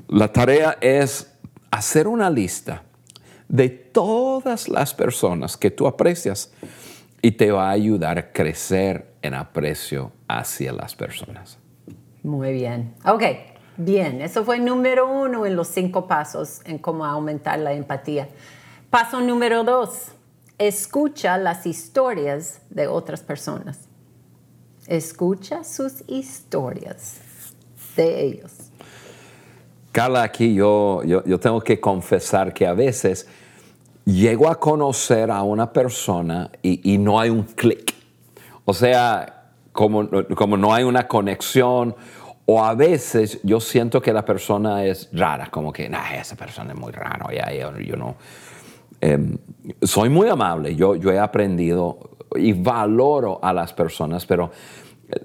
La 0.08 0.28
tarea 0.28 0.76
es 0.80 1.32
hacer 1.70 2.06
una 2.06 2.28
lista 2.30 2.82
de 3.48 3.70
todas 3.70 4.68
las 4.68 4.92
personas 4.94 5.56
que 5.56 5.70
tú 5.70 5.86
aprecias 5.86 6.52
y 7.22 7.30
te 7.32 7.52
va 7.52 7.68
a 7.68 7.70
ayudar 7.70 8.18
a 8.18 8.32
crecer 8.32 9.14
en 9.22 9.34
aprecio 9.34 10.10
hacia 10.26 10.72
las 10.72 10.96
personas. 10.96 11.56
Muy 12.24 12.52
bien. 12.52 12.94
Ok, 13.06 13.22
bien. 13.76 14.20
Eso 14.20 14.44
fue 14.44 14.58
número 14.58 15.08
uno 15.08 15.46
en 15.46 15.54
los 15.54 15.68
cinco 15.68 16.08
pasos 16.08 16.60
en 16.66 16.78
cómo 16.78 17.04
aumentar 17.04 17.60
la 17.60 17.72
empatía. 17.72 18.28
Paso 18.90 19.20
número 19.20 19.62
dos, 19.62 20.08
escucha 20.58 21.38
las 21.38 21.64
historias 21.64 22.60
de 22.70 22.88
otras 22.88 23.22
personas. 23.22 23.88
Escucha 24.88 25.62
sus 25.62 26.02
historias 26.08 27.20
de 27.96 28.24
ellos. 28.24 28.52
Carla, 29.92 30.24
aquí 30.24 30.54
yo, 30.54 31.02
yo, 31.04 31.22
yo 31.24 31.38
tengo 31.38 31.60
que 31.60 31.78
confesar 31.78 32.52
que 32.52 32.66
a 32.66 32.72
veces 32.72 33.28
llego 34.04 34.48
a 34.48 34.58
conocer 34.58 35.30
a 35.30 35.42
una 35.42 35.72
persona 35.72 36.50
y, 36.62 36.98
no 36.98 37.20
hay 37.20 37.30
un 37.30 37.44
clic. 37.44 37.94
O 38.64 38.74
sea, 38.74 39.50
como, 39.72 40.08
como, 40.34 40.56
no 40.56 40.72
hay 40.72 40.84
una 40.84 41.06
conexión, 41.06 41.94
o 42.44 42.64
a 42.64 42.74
veces 42.74 43.40
yo 43.42 43.60
siento 43.60 44.00
que 44.02 44.12
la 44.12 44.24
persona 44.24 44.84
es 44.84 45.08
rara, 45.12 45.48
como 45.50 45.72
que, 45.72 45.88
nah, 45.88 46.14
esa 46.14 46.36
persona 46.36 46.72
es 46.72 46.78
muy 46.78 46.92
rara, 46.92 47.26
ya, 47.32 47.52
yo, 47.52 47.96
no. 47.96 48.16
Em, 49.00 49.36
soy 49.82 50.08
muy 50.08 50.28
amable, 50.28 50.74
yo, 50.74 50.94
yo 50.94 51.10
he 51.10 51.18
aprendido 51.18 52.10
y 52.36 52.52
valoro 52.52 53.40
a 53.42 53.52
las 53.52 53.72
personas, 53.72 54.26
pero 54.26 54.50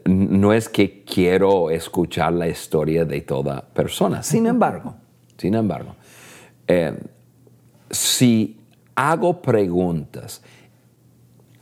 no 0.06 0.54
es 0.54 0.70
que 0.70 1.04
quiero 1.04 1.70
escuchar 1.70 2.34
la 2.34 2.48
historia 2.48 3.06
de 3.06 3.22
toda 3.22 3.62
persona. 3.62 4.24
Sin 4.24 4.46
embargo, 4.46 4.96
sin 5.38 5.56
embargo, 5.56 5.96
em, 6.68 6.98
si 7.90 8.57
hago 8.98 9.42
preguntas 9.44 10.42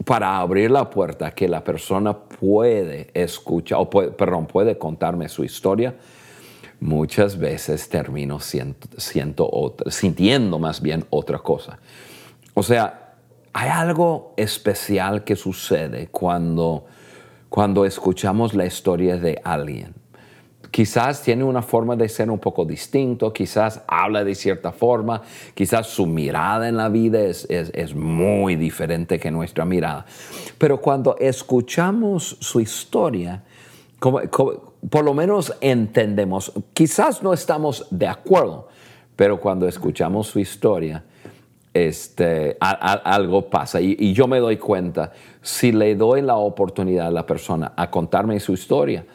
para 0.05 0.37
abrir 0.37 0.71
la 0.71 0.89
puerta 0.89 1.31
que 1.31 1.49
la 1.49 1.63
persona 1.63 2.17
puede 2.17 3.11
escuchar, 3.13 3.79
o 3.79 3.89
perdón, 3.89 4.47
puede 4.47 4.77
contarme 4.77 5.27
su 5.27 5.43
historia, 5.43 5.95
muchas 6.79 7.37
veces 7.37 7.89
termino 7.89 8.39
sintiendo 8.39 9.49
más 10.59 10.81
bien 10.81 11.05
otra 11.09 11.39
cosa. 11.39 11.79
O 12.53 12.63
sea, 12.63 13.15
hay 13.51 13.69
algo 13.69 14.33
especial 14.37 15.25
que 15.25 15.35
sucede 15.35 16.07
cuando, 16.07 16.85
cuando 17.49 17.85
escuchamos 17.85 18.53
la 18.53 18.65
historia 18.65 19.17
de 19.17 19.41
alguien 19.43 19.93
quizás 20.71 21.21
tiene 21.21 21.43
una 21.43 21.61
forma 21.61 21.95
de 21.95 22.09
ser 22.09 22.29
un 22.29 22.39
poco 22.39 22.65
distinto, 22.65 23.31
quizás 23.31 23.81
habla 23.87 24.23
de 24.23 24.35
cierta 24.35 24.71
forma, 24.71 25.21
quizás 25.53 25.87
su 25.87 26.05
mirada 26.05 26.67
en 26.67 26.77
la 26.77 26.89
vida 26.89 27.19
es, 27.21 27.95
muy 27.95 28.55
diferente 28.55 29.19
que 29.19 29.31
nuestra 29.31 29.65
mirada. 29.65 30.05
Pero 30.57 30.79
cuando 30.81 31.15
escuchamos 31.19 32.37
su 32.39 32.59
historia, 32.59 33.43
por 33.99 35.03
lo 35.03 35.13
menos 35.13 35.53
entendemos, 35.61 36.51
quizás 36.73 37.23
no 37.23 37.33
estamos 37.33 37.87
de 37.89 38.07
acuerdo, 38.07 38.67
pero 39.15 39.39
cuando 39.39 39.67
escuchamos 39.67 40.27
su 40.27 40.39
historia, 40.39 41.03
este, 41.73 42.55
algo 42.59 43.49
pasa. 43.49 43.81
Y, 43.81 43.97
y, 43.99 44.13
yo 44.13 44.27
me 44.27 44.39
doy 44.39 44.55
cuenta, 44.55 45.11
si 45.41 45.73
le 45.73 45.95
doy 45.95 46.21
la 46.21 46.37
oportunidad 46.37 47.07
a 47.07 47.11
la 47.11 47.25
persona 47.25 47.73
a 47.75 47.91
contarme 47.91 48.39
su 48.39 48.53
historia, 48.53 49.05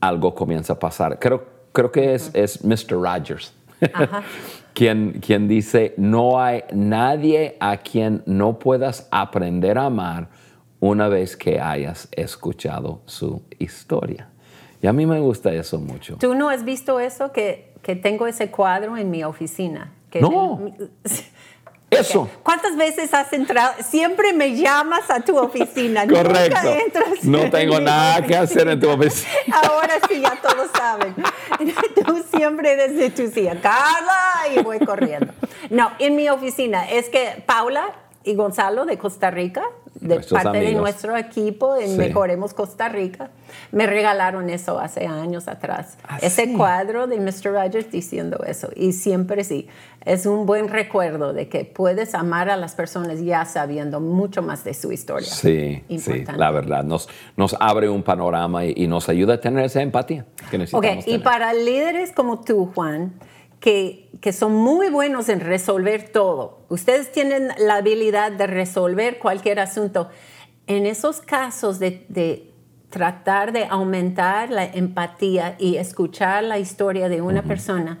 algo 0.00 0.34
comienza 0.34 0.74
a 0.74 0.78
pasar. 0.78 1.18
Creo, 1.18 1.46
creo 1.72 1.90
que 1.90 2.14
es, 2.14 2.30
es 2.34 2.64
Mr. 2.64 3.00
Rogers. 3.00 3.54
quien, 4.74 5.20
quien 5.20 5.48
dice, 5.48 5.94
no 5.96 6.40
hay 6.40 6.64
nadie 6.72 7.56
a 7.60 7.76
quien 7.78 8.22
no 8.26 8.58
puedas 8.58 9.08
aprender 9.10 9.78
a 9.78 9.86
amar 9.86 10.28
una 10.80 11.08
vez 11.08 11.36
que 11.36 11.60
hayas 11.60 12.08
escuchado 12.12 13.00
su 13.06 13.42
historia. 13.58 14.28
Y 14.80 14.86
a 14.86 14.92
mí 14.92 15.06
me 15.06 15.20
gusta 15.20 15.52
eso 15.52 15.78
mucho. 15.78 16.16
¿Tú 16.18 16.34
no 16.34 16.48
has 16.48 16.64
visto 16.64 17.00
eso? 17.00 17.32
Que, 17.32 17.72
que 17.82 17.96
tengo 17.96 18.26
ese 18.26 18.50
cuadro 18.50 18.96
en 18.96 19.10
mi 19.10 19.24
oficina. 19.24 19.92
Que 20.10 20.20
no. 20.20 20.72
Eso. 21.90 22.28
¿Cuántas 22.42 22.76
veces 22.76 23.14
has 23.14 23.32
entrado? 23.32 23.74
Siempre 23.82 24.32
me 24.34 24.54
llamas 24.54 25.10
a 25.10 25.20
tu 25.20 25.38
oficina. 25.38 26.06
Correcto. 26.06 26.58
no 27.22 27.50
tengo 27.50 27.80
nada 27.80 28.22
que 28.26 28.36
hacer 28.36 28.68
en 28.68 28.78
tu 28.78 28.90
oficina. 28.90 29.30
Ahora 29.62 29.94
sí, 30.08 30.20
ya 30.20 30.36
todos 30.36 30.68
saben. 30.76 31.14
Tú 32.04 32.24
siempre 32.36 32.76
desde 32.76 33.10
tu 33.10 33.30
silla, 33.32 33.58
Carla, 33.60 34.54
y 34.54 34.62
voy 34.62 34.78
corriendo. 34.80 35.32
No, 35.70 35.90
en 35.98 36.14
mi 36.14 36.28
oficina. 36.28 36.88
Es 36.88 37.08
que 37.08 37.42
Paula 37.46 37.94
y 38.24 38.34
Gonzalo 38.34 38.84
de 38.84 38.98
Costa 38.98 39.30
Rica, 39.30 39.62
de 40.00 40.14
Nuestros 40.16 40.42
parte 40.42 40.58
de 40.58 40.64
amigos. 40.66 40.82
nuestro 40.82 41.16
equipo 41.16 41.76
en 41.76 41.88
Sí. 41.88 41.96
Mejoremos 41.98 42.52
Costa 42.54 42.88
Rica, 42.88 43.30
me 43.72 43.86
regalaron 43.86 44.48
eso 44.50 44.78
hace 44.78 45.06
años 45.06 45.48
atrás. 45.48 45.96
¿Ah, 46.06 46.18
Ese 46.20 46.44
sí? 46.46 46.54
cuadro 46.54 47.06
de 47.06 47.18
Mr. 47.18 47.52
Rogers 47.52 47.90
diciendo 47.90 48.38
eso. 48.46 48.68
Y 48.76 48.92
siempre 48.92 49.42
sí, 49.44 49.66
es 50.04 50.26
un 50.26 50.46
buen 50.46 50.68
recuerdo 50.68 51.32
de 51.32 51.48
que 51.48 51.64
puedes 51.64 52.14
amar 52.14 52.50
a 52.50 52.56
las 52.56 52.74
personas 52.74 53.20
ya 53.22 53.44
sabiendo 53.44 53.98
mucho 54.00 54.42
más 54.42 54.62
de 54.62 54.74
su 54.74 54.92
historia. 54.92 55.26
Sí, 55.28 55.82
sí, 55.98 56.24
la 56.36 56.50
verdad. 56.50 56.84
Nos, 56.84 57.08
nos 57.36 57.56
abre 57.58 57.88
un 57.88 58.02
panorama 58.02 58.64
y, 58.66 58.74
y 58.76 58.86
nos 58.86 59.08
ayuda 59.08 59.34
a 59.34 59.40
tener 59.40 59.64
esa 59.64 59.80
empatía 59.82 60.26
que 60.50 60.56
Ok, 60.56 60.60
necesitamos 60.60 61.04
y 61.04 61.10
tener. 61.12 61.22
para 61.22 61.54
líderes 61.54 62.12
como 62.12 62.40
tú, 62.44 62.70
Juan, 62.74 63.14
que, 63.60 64.10
que 64.20 64.32
son 64.32 64.54
muy 64.54 64.88
buenos 64.88 65.28
en 65.28 65.40
resolver 65.40 66.10
todo, 66.10 66.60
ustedes 66.68 67.10
tienen 67.12 67.48
la 67.58 67.76
habilidad 67.76 68.32
de 68.32 68.46
resolver 68.46 69.18
cualquier 69.18 69.60
asunto. 69.60 70.08
En 70.66 70.86
esos 70.86 71.20
casos 71.20 71.78
de, 71.78 72.04
de 72.08 72.52
tratar 72.90 73.52
de 73.52 73.64
aumentar 73.66 74.50
la 74.50 74.64
empatía 74.64 75.56
y 75.58 75.76
escuchar 75.76 76.44
la 76.44 76.58
historia 76.58 77.08
de 77.08 77.20
una 77.20 77.42
persona, 77.42 77.98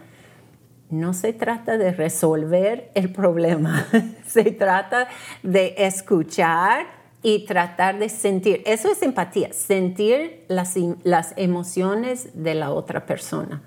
no 0.90 1.12
se 1.12 1.32
trata 1.32 1.76
de 1.76 1.92
resolver 1.92 2.90
el 2.94 3.12
problema, 3.12 3.86
se 4.26 4.44
trata 4.52 5.08
de 5.42 5.74
escuchar 5.78 6.86
y 7.22 7.44
tratar 7.46 7.98
de 7.98 8.08
sentir. 8.08 8.62
Eso 8.64 8.90
es 8.90 9.02
empatía, 9.02 9.52
sentir 9.52 10.44
las, 10.48 10.76
las 11.02 11.34
emociones 11.36 12.30
de 12.34 12.54
la 12.54 12.70
otra 12.70 13.06
persona. 13.06 13.62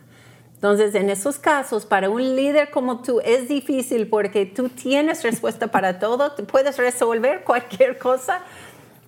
Entonces, 0.62 0.94
en 0.94 1.10
esos 1.10 1.40
casos, 1.40 1.88
para 1.88 2.12
un 2.12 2.36
líder 2.36 2.70
como 2.70 3.02
tú 3.02 3.20
es 3.26 3.48
difícil 3.48 4.06
porque 4.06 4.46
tú 4.46 4.70
tienes 4.70 5.24
respuesta 5.24 5.70
para 5.70 5.98
todo, 5.98 6.34
tú 6.34 6.46
puedes 6.46 6.78
resolver 6.78 7.44
cualquier 7.46 7.98
cosa, 7.98 8.42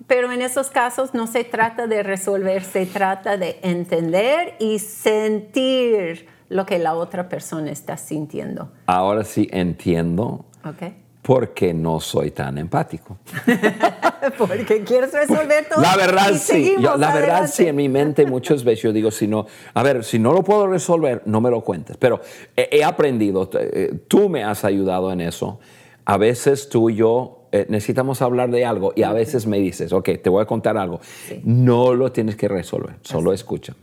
pero 0.07 0.31
en 0.31 0.41
esos 0.41 0.71
casos 0.71 1.13
no 1.13 1.27
se 1.27 1.43
trata 1.43 1.85
de 1.85 2.01
resolver, 2.01 2.63
se 2.63 2.87
trata 2.87 3.37
de 3.37 3.59
entender 3.61 4.55
y 4.59 4.79
sentir 4.79 6.27
lo 6.49 6.65
que 6.65 6.79
la 6.79 6.95
otra 6.95 7.29
persona 7.29 7.69
está 7.69 7.97
sintiendo. 7.97 8.71
Ahora 8.87 9.23
sí 9.23 9.47
entiendo 9.51 10.45
¿Ok? 10.65 11.02
Por 11.23 11.53
qué 11.55 11.73
no 11.73 11.99
soy 11.99 12.29
tan 12.31 12.57
empático. 12.59 13.17
Porque 14.37 14.83
quieres 14.83 15.11
resolver 15.13 15.67
todo. 15.69 15.81
La 15.81 15.95
verdad 15.95 16.31
y 16.33 16.37
sí, 16.37 16.75
yo- 16.79 16.97
la 16.97 17.13
verdad 17.13 17.49
sí, 17.51 17.65
en 17.67 17.75
mi 17.75 17.89
mente 17.89 18.25
muchas 18.25 18.63
veces 18.63 18.83
yo 18.83 18.93
digo, 18.93 19.09
si 19.11 19.27
no, 19.27 19.45
a 19.73 19.83
ver, 19.83 20.03
si 20.03 20.19
no 20.19 20.33
lo 20.33 20.43
puedo 20.43 20.67
resolver, 20.67 21.21
no 21.25 21.41
me 21.41 21.49
lo 21.49 21.61
cuentes. 21.61 21.97
Pero 21.97 22.21
he, 22.55 22.69
he 22.71 22.83
aprendido, 22.83 23.49
eh, 23.59 23.99
tú 24.07 24.29
me 24.29 24.43
has 24.43 24.63
ayudado 24.65 25.11
en 25.11 25.21
eso. 25.21 25.59
A 26.05 26.17
veces 26.17 26.67
tú 26.69 26.89
y 26.89 26.95
yo 26.95 27.47
eh, 27.53 27.65
necesitamos 27.69 28.21
hablar 28.21 28.49
de 28.51 28.65
algo 28.65 28.91
y 28.95 29.03
a 29.03 29.13
veces 29.13 29.45
me 29.47 29.59
dices, 29.59 29.93
ok, 29.93 30.09
te 30.21 30.29
voy 30.29 30.41
a 30.41 30.45
contar 30.45 30.77
algo. 30.77 30.99
No 31.43 31.93
lo 31.93 32.11
tienes 32.11 32.35
que 32.35 32.47
resolver, 32.49 32.95
solo 33.01 33.31
escúchame. 33.31 33.79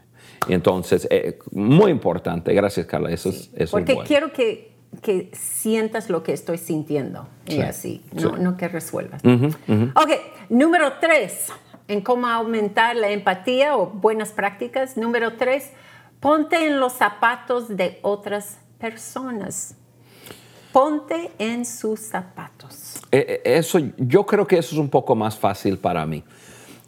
Y 0.49 0.54
entonces, 0.54 1.06
eh, 1.11 1.38
muy 1.52 1.90
importante, 1.90 2.54
gracias 2.54 2.87
Carla, 2.87 3.11
eso 3.11 3.28
es, 3.28 3.50
eso 3.54 3.73
Porque 3.73 3.92
es 3.92 3.97
bueno. 3.97 4.09
quiero 4.09 4.32
que, 4.32 4.70
que 5.02 5.30
sientas 5.32 6.11
lo 6.11 6.23
que 6.23 6.32
estoy 6.32 6.59
sintiendo 6.59 7.28
y 7.47 7.52
Sí, 7.52 7.61
así, 7.62 8.04
no, 8.12 8.20
sí. 8.20 8.42
no 8.42 8.56
que 8.56 8.68
resuelvas. 8.68 9.23
Ok, 9.25 10.11
número 10.49 10.94
tres, 11.00 11.47
en 11.88 12.00
cómo 12.00 12.26
aumentar 12.26 12.97
la 12.97 13.11
empatía 13.11 13.76
o 13.76 13.87
buenas 13.87 14.30
prácticas. 14.30 14.97
Número 14.97 15.35
tres, 15.37 15.70
ponte 16.18 16.66
en 16.66 16.80
los 16.80 16.92
zapatos 16.94 17.76
de 17.76 17.99
otras 18.02 18.59
personas. 18.78 19.75
Ponte 20.73 21.30
en 21.38 21.64
sus 21.64 21.99
zapatos. 22.00 23.00
Eh, 23.11 23.42
eh, 23.44 23.56
Eso, 23.59 23.78
yo 23.97 24.25
creo 24.25 24.47
que 24.47 24.59
eso 24.59 24.75
es 24.75 24.78
un 24.78 24.88
poco 24.88 25.16
más 25.16 25.37
fácil 25.37 25.78
para 25.78 26.06
mí. 26.06 26.23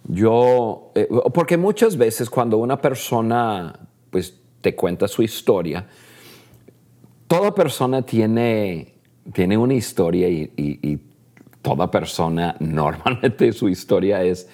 Yo, 0.04 0.90
eh, 0.94 1.08
porque 1.34 1.56
muchas 1.56 1.96
veces 1.96 2.28
cuando 2.30 2.58
una 2.58 2.80
persona 2.80 3.78
pues, 4.10 4.34
te 4.60 4.74
cuenta 4.76 5.08
su 5.08 5.22
historia, 5.22 5.86
toda 7.32 7.54
persona 7.54 8.02
tiene, 8.02 8.92
tiene 9.32 9.56
una 9.56 9.72
historia 9.72 10.28
y, 10.28 11.00
toda 11.62 11.90
persona 11.90 12.56
normalmente 12.60 13.52
su 13.52 13.70
historia 13.70 14.22
es 14.22 14.50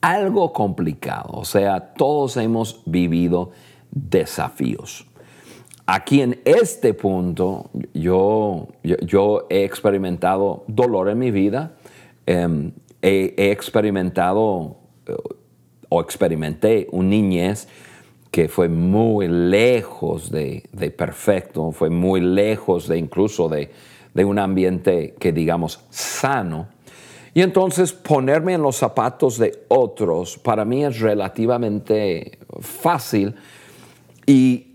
algo 0.00 0.50
complicado. 0.50 1.32
O 1.34 1.44
sea, 1.44 1.92
todos 1.92 2.38
hemos 2.38 2.82
vivido 2.86 3.50
desafíos. 3.90 5.06
Aquí 5.84 6.22
en 6.22 6.40
este 6.46 6.94
punto, 6.94 7.70
yo, 7.92 8.68
yo, 8.82 9.46
he 9.50 9.64
experimentado 9.64 10.64
dolor 10.66 11.10
en 11.10 11.18
mi 11.18 11.30
vida, 11.30 11.76
em, 12.24 12.72
he, 13.02 13.34
he 13.36 13.50
experimentado 13.50 14.78
eh, 15.06 15.14
o 15.90 16.00
experimenté 16.00 16.88
una 16.90 17.10
niñez 17.10 17.68
que 18.34 18.48
fue 18.48 18.68
muy 18.68 19.28
lejos 19.28 20.28
de, 20.28 20.64
de 20.72 20.90
perfecto, 20.90 21.70
fue 21.70 21.88
muy 21.88 22.20
lejos 22.20 22.88
de 22.88 22.98
incluso 22.98 23.48
de, 23.48 23.70
de 24.12 24.24
un 24.24 24.40
ambiente 24.40 25.14
que 25.20 25.32
digamos 25.32 25.84
sano. 25.90 26.66
Y 27.32 27.42
entonces 27.42 27.92
ponerme 27.92 28.54
en 28.54 28.62
los 28.62 28.74
zapatos 28.74 29.38
de 29.38 29.64
otros 29.68 30.36
para 30.36 30.64
mí 30.64 30.84
es 30.84 30.98
relativamente 30.98 32.40
fácil 32.58 33.36
y 34.26 34.66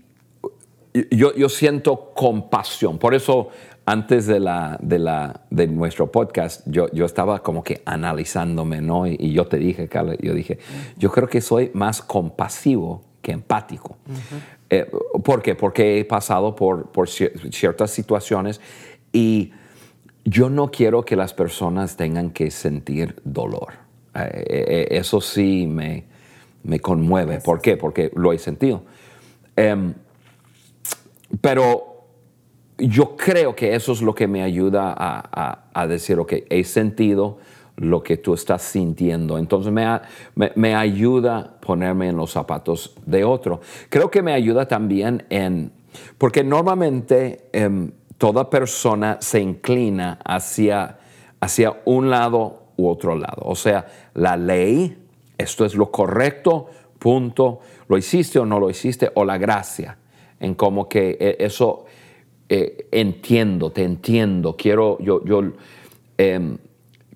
yo, 1.10 1.34
yo 1.34 1.50
siento 1.50 2.14
compasión. 2.14 2.96
Por 2.96 3.14
eso, 3.14 3.50
antes 3.84 4.26
de, 4.26 4.40
la, 4.40 4.78
de, 4.80 5.00
la, 5.00 5.42
de 5.50 5.66
nuestro 5.66 6.10
podcast, 6.10 6.62
yo, 6.64 6.90
yo 6.92 7.04
estaba 7.04 7.40
como 7.40 7.62
que 7.62 7.82
analizándome, 7.84 8.80
¿no? 8.80 9.06
Y, 9.06 9.18
y 9.20 9.32
yo 9.34 9.44
te 9.44 9.58
dije, 9.58 9.86
Carla, 9.86 10.16
yo 10.18 10.32
dije, 10.32 10.58
yo 10.96 11.10
creo 11.10 11.28
que 11.28 11.42
soy 11.42 11.70
más 11.74 12.00
compasivo 12.00 13.09
empático. 13.30 13.96
Eh, 14.68 14.90
¿Por 15.24 15.42
qué? 15.42 15.54
Porque 15.54 15.98
he 16.00 16.04
pasado 16.04 16.54
por, 16.54 16.90
por 16.92 17.08
cier- 17.08 17.52
ciertas 17.52 17.90
situaciones 17.90 18.60
y 19.12 19.52
yo 20.24 20.50
no 20.50 20.70
quiero 20.70 21.04
que 21.04 21.16
las 21.16 21.32
personas 21.34 21.96
tengan 21.96 22.30
que 22.30 22.50
sentir 22.50 23.16
dolor. 23.24 23.72
Eh, 24.14 24.44
eh, 24.48 24.88
eso 24.90 25.20
sí 25.20 25.66
me, 25.66 26.04
me 26.62 26.78
conmueve. 26.80 27.40
¿Por 27.40 27.60
qué? 27.60 27.76
Porque 27.76 28.10
lo 28.14 28.32
he 28.32 28.38
sentido. 28.38 28.82
Em, 29.56 29.94
pero 31.40 31.86
yo 32.78 33.16
creo 33.16 33.54
que 33.54 33.74
eso 33.74 33.92
es 33.92 34.02
lo 34.02 34.14
que 34.14 34.26
me 34.26 34.42
ayuda 34.42 34.92
a, 34.96 35.20
a- 35.32 35.64
a 35.74 35.86
decir, 35.86 36.18
ok, 36.18 36.32
he 36.48 36.64
sentido 36.64 37.38
lo 37.76 38.02
que 38.02 38.16
tú 38.16 38.34
estás 38.34 38.62
sintiendo. 38.62 39.38
Entonces 39.38 39.72
me, 39.72 39.86
me- 40.34 40.52
me 40.54 40.74
ayuda 40.74 41.56
ponerme 41.70 42.08
en 42.08 42.16
los 42.16 42.32
zapatos 42.32 42.96
de 43.06 43.22
otro. 43.22 43.60
Creo 43.88 44.10
que 44.10 44.22
me 44.22 44.32
ayuda 44.32 44.66
también 44.66 45.24
en, 45.30 45.70
porque 46.18 46.42
normalmente 46.42 47.48
em, 47.52 47.92
toda 48.18 48.50
persona 48.50 49.18
se 49.20 49.40
inclina 49.40 50.18
hacia, 50.24 50.98
hacia 51.38 51.80
un 51.84 52.10
lado 52.10 52.72
u 52.76 52.88
otro 52.88 53.14
lado. 53.14 53.42
O 53.44 53.54
sea, 53.54 53.86
la 54.14 54.36
ley, 54.36 54.98
esto 55.38 55.64
es 55.64 55.76
lo 55.76 55.92
correcto, 55.92 56.66
punto, 56.98 57.60
lo 57.86 57.96
hiciste 57.96 58.40
o 58.40 58.44
no 58.44 58.58
lo 58.58 58.68
hiciste, 58.68 59.12
o 59.14 59.24
la 59.24 59.38
gracia, 59.38 59.96
en 60.40 60.56
como 60.56 60.88
que 60.88 61.16
eh, 61.20 61.36
eso 61.38 61.84
eh, 62.48 62.88
entiendo, 62.90 63.70
te 63.70 63.84
entiendo, 63.84 64.56
quiero, 64.56 64.98
yo, 64.98 65.24
yo 65.24 65.52
em, 66.18 66.58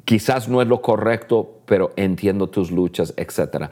quizás 0.04 0.48
no 0.48 0.62
es 0.62 0.68
lo 0.68 0.80
correcto, 0.80 1.54
pero 1.66 1.90
entiendo 1.96 2.48
tus 2.48 2.70
luchas, 2.70 3.14
etc. 3.16 3.70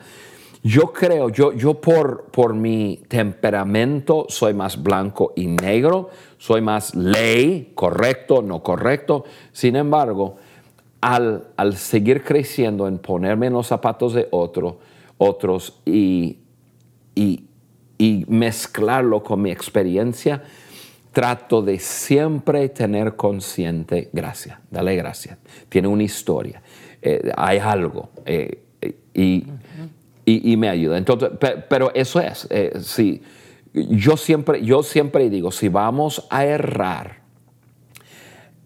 Yo 0.65 0.93
creo, 0.93 1.29
yo, 1.29 1.53
yo 1.53 1.81
por, 1.81 2.27
por 2.27 2.55
mi 2.55 3.03
temperamento 3.09 4.27
soy 4.29 4.55
más 4.55 4.81
blanco 4.81 5.33
y 5.35 5.49
negro, 5.49 6.11
soy 6.39 6.61
más 6.61 6.95
ley, 6.95 7.73
correcto, 7.75 8.43
no 8.43 8.63
correcto. 8.63 9.25
Sin 9.51 9.75
embargo, 9.75 10.37
al, 11.01 11.49
al 11.57 11.77
seguir 11.77 12.23
creciendo 12.23 12.87
en 12.87 12.99
ponerme 12.99 13.49
en 13.49 13.55
los 13.55 13.67
zapatos 13.67 14.15
de 14.15 14.29
otro, 14.31 14.79
otros 15.19 15.81
y, 15.85 16.39
y, 17.17 17.45
y 17.99 18.25
mezclarlo 18.29 19.23
con 19.23 19.43
mi 19.43 19.51
experiencia, 19.51 20.45
trato 21.13 21.61
de 21.61 21.79
siempre 21.79 22.69
tener 22.69 23.17
consciente 23.17 24.11
gracia, 24.13 24.61
dale 24.71 24.95
gracias. 24.97 25.39
Tiene 25.69 25.89
una 25.89 26.05
historia, 26.05 26.63
eh, 27.03 27.33
hay 27.37 27.59
algo 27.59 28.11
eh, 28.25 28.63
y, 29.15 29.45
y- 30.25 30.57
me 30.57 30.69
ayuda. 30.69 30.99
Entonces, 30.99 31.31
pe- 31.41 31.57
pero 31.69 31.93
eso 31.95 32.21
es, 32.21 32.47
eh, 32.51 32.73
sí, 32.81 33.23
yo 33.75 34.17
siempre, 34.17 34.63
yo 34.65 34.83
siempre 34.83 35.29
digo, 35.31 35.51
si 35.51 35.69
vamos 35.69 36.27
a 36.31 36.45
errar, 36.45 37.23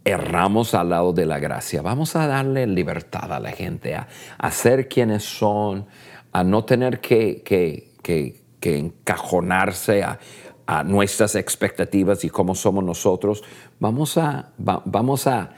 erramos 0.05 0.75
al 0.75 0.91
lado 0.91 1.13
de 1.13 1.27
la 1.27 1.39
gracia. 1.39 1.83
Vamos 1.83 2.15
a 2.17 2.27
darle 2.27 2.67
libertad 2.67 3.33
a 3.33 3.41
la 3.41 3.51
gente, 3.51 3.95
a, 3.95 4.07
a 4.39 4.51
ser 4.51 4.89
quienes 4.89 5.25
son, 5.25 5.87
a 6.33 6.45
no 6.45 6.65
tener 6.65 7.01
que, 7.01 7.43
que- 7.45 7.91
que- 8.03 8.45
encajonarse 8.79 10.03
a, 10.03 10.19
a 10.67 10.83
nuestras 10.83 11.37
expectativas 11.37 12.25
y 12.25 12.31
cómo 12.31 12.57
somos 12.57 12.83
nosotros. 12.83 13.45
Vamos 13.79 14.19
a, 14.19 14.51
va- 14.59 14.83
vamos 14.85 15.29
a, 15.29 15.51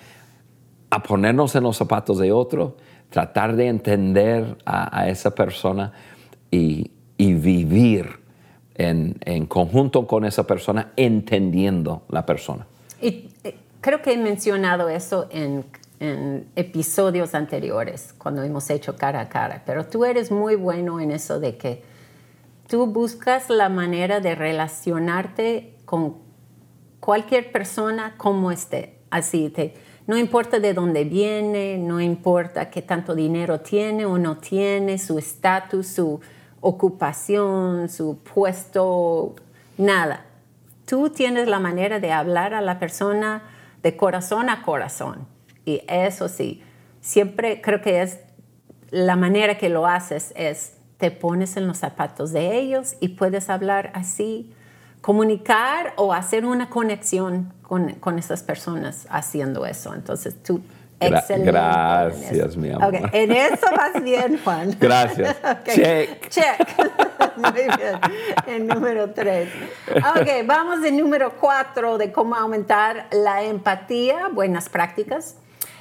a 0.91 1.03
ponernos 1.03 1.55
en 1.55 1.65
los 1.65 1.77
zapatos 1.77 2.19
de 2.19 2.33
otro, 2.33 2.77
tratar 3.11 3.57
de 3.57 3.69
entender 3.69 4.57
a, 4.65 5.09
esa 5.09 5.35
persona 5.35 5.93
y, 6.51 6.91
vivir 7.19 8.21
en, 8.75 9.47
conjunto 9.47 10.07
con 10.07 10.25
esa 10.25 10.47
persona, 10.47 10.93
entendiendo 10.97 12.03
la 12.09 12.25
persona. 12.25 12.67
Y 13.01 13.31
eh, 13.45 13.57
creo 13.81 14.03
que 14.03 14.13
he 14.13 14.19
mencionado 14.19 14.89
eso 14.89 15.29
en, 15.31 15.65
episodios 16.55 17.35
anteriores, 17.35 18.15
cuando 18.17 18.45
hemos 18.45 18.71
hecho 18.71 18.95
cara 18.95 19.21
a 19.21 19.29
cara, 19.29 19.65
pero 19.67 19.85
tú 19.87 20.05
eres 20.05 20.31
muy 20.31 20.55
bueno 20.55 21.01
en 21.01 21.11
eso 21.11 21.41
de 21.41 21.57
que 21.57 21.83
tú 22.69 22.87
buscas 22.87 23.51
la 23.51 23.69
manera 23.69 24.21
de 24.21 24.37
relacionarte 24.37 25.75
con 25.85 26.19
cualquier 27.01 27.51
persona 27.51 28.15
como 28.17 28.53
esté. 28.53 28.95
Así 29.11 29.49
te 29.49 29.75
no 30.09 30.17
importa 30.17 30.59
de 30.59 30.73
dónde 30.73 31.05
viene, 31.05 31.77
no 31.77 32.01
importa 32.01 32.71
qué 32.71 32.81
tanto 32.81 33.15
dinero 33.15 33.61
tiene 33.61 34.07
o 34.07 34.17
no 34.17 34.39
tiene, 34.39 34.97
su 34.97 35.19
estatus, 35.19 35.87
su 35.87 36.19
ocupación, 36.63 37.91
su 37.91 38.19
puesto, 38.23 39.37
nada. 39.77 40.25
Tú 40.87 41.11
tienes 41.11 41.47
la 41.47 41.61
manera 41.61 42.01
de 42.01 42.11
hablar 42.11 42.55
a 42.55 42.63
la 42.63 42.79
persona 42.79 43.43
de 43.83 43.99
corazón 43.99 44.49
a 44.49 44.63
corazón. 44.63 45.29
Y 45.67 45.83
eso 45.87 46.29
sí, 46.29 46.63
siempre 47.03 47.61
creo 47.61 47.83
que 47.83 48.01
es 48.01 48.21
la 48.91 49.15
manera 49.15 49.59
que 49.59 49.69
lo 49.69 49.87
haces 49.87 50.33
es 50.37 50.79
te 50.97 51.11
pones 51.11 51.59
en 51.59 51.67
los 51.67 51.77
zapatos 51.77 52.33
de 52.33 52.57
ellos 52.57 52.97
y 53.01 53.09
puedes 53.09 53.51
hablar 53.51 53.93
así 53.93 54.55
comunicar 55.01 55.93
o 55.97 56.13
hacer 56.13 56.45
una 56.45 56.69
conexión 56.69 57.53
con, 57.63 57.95
con 57.95 58.19
esas 58.19 58.43
personas 58.43 59.07
haciendo 59.11 59.67
eso. 59.67 59.95
Entonces 59.95 60.43
tú, 60.43 60.61
excelente. 61.01 61.53
Gracias, 61.53 62.57
mi 62.57 62.71
amor. 62.71 62.89
Okay. 62.89 63.05
En 63.13 63.33
eso 63.33 63.67
vas 63.77 64.03
bien, 64.03 64.39
Juan. 64.45 64.77
Gracias. 64.79 65.37
Check. 65.65 66.29
Check. 66.29 67.37
Muy 67.37 67.53
bien. 67.53 68.01
En 68.47 68.67
número 68.67 69.11
tres. 69.11 69.49
Ok, 69.91 70.47
vamos 70.47 70.85
en 70.85 70.97
número 70.97 71.35
cuatro 71.39 71.99
de 71.99 72.11
cómo 72.13 72.35
aumentar 72.35 73.07
la 73.13 73.43
empatía, 73.43 74.29
buenas 74.33 74.69
prácticas. 74.69 75.37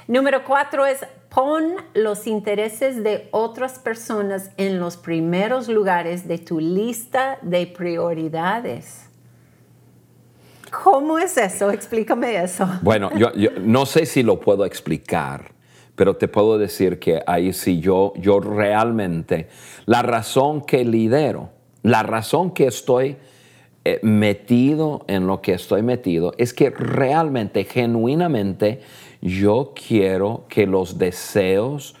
Número 0.06 0.44
cuatro 0.44 0.86
es 0.86 1.04
pon 1.28 1.74
los 1.94 2.26
intereses 2.26 3.02
de 3.02 3.28
otras 3.30 3.78
personas 3.78 4.50
en 4.56 4.80
los 4.80 4.96
primeros 4.96 5.68
lugares 5.68 6.26
de 6.26 6.38
tu 6.38 6.60
lista 6.60 7.38
de 7.42 7.66
prioridades. 7.66 9.07
¿Cómo 10.70 11.18
es 11.18 11.36
eso? 11.36 11.70
Explícame 11.70 12.42
eso. 12.42 12.68
Bueno, 12.82 13.10
yo, 13.16 13.30
no 13.60 13.86
sé 13.86 14.06
si 14.06 14.22
lo 14.22 14.38
puedo 14.40 14.64
explicar, 14.64 15.52
pero 15.94 16.16
te 16.16 16.28
puedo 16.28 16.58
decir 16.58 16.98
que 16.98 17.22
ahí 17.26 17.52
sí 17.52 17.80
yo, 17.80 18.12
yo 18.16 18.40
realmente, 18.40 19.48
la 19.86 20.02
razón 20.02 20.62
que 20.62 20.84
lidero, 20.84 21.50
la 21.82 22.02
razón 22.02 22.52
que 22.52 22.66
estoy 22.66 23.16
eh, 23.84 24.00
metido 24.02 25.04
en 25.08 25.26
lo 25.26 25.40
que 25.40 25.54
estoy 25.54 25.82
metido, 25.82 26.34
es 26.36 26.52
que 26.52 26.70
realmente, 26.70 27.64
genuinamente, 27.64 28.82
yo 29.20 29.72
quiero 29.74 30.44
que 30.48 30.66
los 30.66 30.98
deseos, 30.98 31.94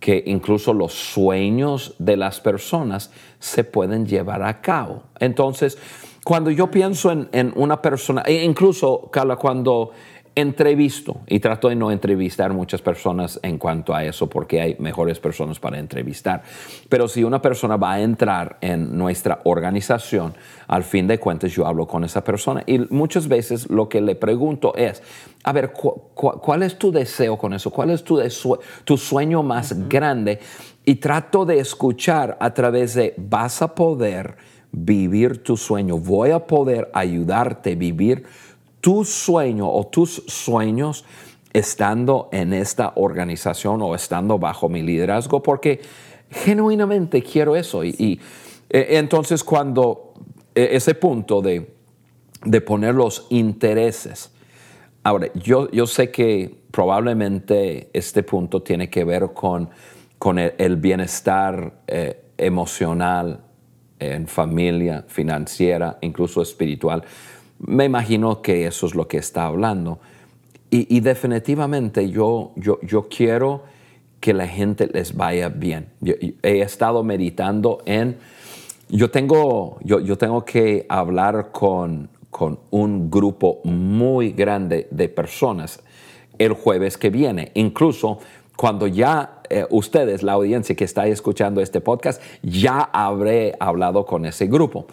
que 0.00 0.22
incluso 0.26 0.72
los 0.72 0.92
sueños 0.92 1.94
de 1.98 2.16
las 2.16 2.40
personas 2.40 3.10
se 3.38 3.64
pueden 3.64 4.06
llevar 4.06 4.42
a 4.42 4.60
cabo. 4.60 5.04
Entonces, 5.18 5.78
cuando 6.24 6.50
yo 6.50 6.70
pienso 6.70 7.10
en, 7.10 7.52
una 7.56 7.80
persona, 7.80 8.22
e 8.26 8.44
incluso, 8.44 9.08
Carla, 9.10 9.36
cuando 9.36 9.92
entrevisto, 10.34 11.22
y 11.26 11.40
trato 11.40 11.68
de 11.68 11.74
no 11.74 11.90
entrevistar 11.90 12.52
muchas 12.52 12.80
personas 12.80 13.40
en 13.42 13.58
cuanto 13.58 13.92
a 13.92 14.04
eso, 14.04 14.28
porque 14.28 14.60
hay 14.60 14.76
mejores 14.78 15.18
personas 15.18 15.58
para 15.58 15.80
entrevistar, 15.80 16.42
pero 16.88 17.08
si 17.08 17.24
una 17.24 17.42
persona 17.42 17.76
va 17.76 17.94
a 17.94 18.00
entrar 18.00 18.56
en 18.60 18.96
nuestra 18.96 19.40
organización, 19.44 20.34
al 20.68 20.84
fin 20.84 21.08
de 21.08 21.18
cuentas 21.18 21.50
yo 21.50 21.66
hablo 21.66 21.88
con 21.88 22.04
esa 22.04 22.22
persona 22.22 22.62
y 22.66 22.78
muchas 22.90 23.26
veces 23.26 23.68
lo 23.68 23.88
que 23.88 24.00
le 24.00 24.14
pregunto 24.14 24.76
es, 24.76 25.02
a 25.42 25.52
ver, 25.52 25.72
¿cuál 25.72 26.62
es 26.62 26.78
tu 26.78 26.92
deseo 26.92 27.36
con 27.36 27.52
eso? 27.52 27.70
¿Cuál 27.70 27.90
es 27.90 28.04
tu, 28.04 28.20
tu 28.84 28.96
sueño 28.96 29.42
más 29.42 29.88
grande? 29.88 30.38
Y 30.84 30.96
trato 30.96 31.46
de 31.46 31.58
escuchar 31.58 32.36
a 32.38 32.54
través 32.54 32.94
de, 32.94 33.14
vas 33.16 33.60
a 33.60 33.74
poder 33.74 34.36
vivir 34.72 35.42
tu 35.42 35.56
sueño. 35.56 35.98
Voy 35.98 36.30
a 36.30 36.46
poder 36.46 36.90
ayudarte 36.92 37.72
a 37.72 37.76
vivir 37.76 38.24
tu 38.80 39.04
sueño 39.04 39.68
o 39.70 39.86
tus 39.86 40.22
sueños 40.26 41.04
estando 41.52 42.28
en 42.32 42.52
esta 42.52 42.92
organización 42.96 43.82
o 43.82 43.94
estando 43.94 44.38
bajo 44.38 44.68
mi 44.68 44.82
liderazgo 44.82 45.42
porque 45.42 45.80
genuinamente 46.30 47.22
quiero 47.22 47.56
eso. 47.56 47.84
Y, 47.84 48.20
eh, 48.70 48.86
entonces 48.90 49.42
cuando 49.42 50.12
e, 50.54 50.76
ese 50.76 50.94
punto 50.94 51.40
de, 51.40 51.76
poner 52.64 52.94
los 52.94 53.26
intereses, 53.30 54.30
ahora 55.02 55.28
yo, 55.34 55.70
yo 55.70 55.86
sé 55.86 56.10
que 56.10 56.54
probablemente 56.70 57.88
este 57.92 58.22
punto 58.22 58.62
tiene 58.62 58.88
que 58.88 59.04
ver 59.04 59.32
con, 59.32 59.70
con 60.18 60.38
el, 60.38 60.76
bienestar 60.76 61.80
eh, 61.86 62.22
emocional 62.36 63.47
en 63.98 64.26
familia, 64.26 65.04
financiera, 65.08 65.98
incluso 66.00 66.42
espiritual. 66.42 67.02
Me 67.58 67.84
imagino 67.84 68.40
que 68.42 68.66
eso 68.66 68.86
es 68.86 68.94
lo 68.94 69.08
que 69.08 69.18
está 69.18 69.46
hablando. 69.46 69.98
Y, 70.70 71.00
definitivamente 71.00 72.10
yo, 72.10 72.52
yo, 72.56 72.78
yo, 72.82 73.08
quiero 73.08 73.62
que 74.20 74.34
la 74.34 74.46
gente 74.46 74.86
les 74.92 75.16
vaya 75.16 75.48
bien. 75.48 75.88
he 76.42 76.60
estado 76.60 77.02
meditando 77.02 77.78
en, 77.86 78.18
yo 78.90 79.10
tengo, 79.10 79.78
yo, 79.82 79.98
yo 80.00 80.18
tengo 80.18 80.44
que 80.44 80.84
hablar 80.90 81.52
con, 81.52 82.10
con 82.30 82.58
un 82.70 83.10
grupo 83.10 83.60
muy 83.64 84.32
grande 84.32 84.88
de 84.90 85.08
personas 85.08 85.82
el 86.38 86.52
jueves 86.52 86.98
que 86.98 87.10
viene. 87.10 87.50
Incluso 87.54 88.18
cuando 88.58 88.88
ya 88.88 89.40
eh, 89.50 89.66
ustedes, 89.70 90.24
la 90.24 90.32
audiencia 90.32 90.74
que 90.74 90.82
está 90.82 91.06
escuchando 91.06 91.60
este 91.60 91.80
podcast, 91.80 92.20
ya 92.42 92.90
habré 92.92 93.54
hablado 93.60 94.04
con 94.04 94.26
ese 94.26 94.48
grupo. 94.48 94.88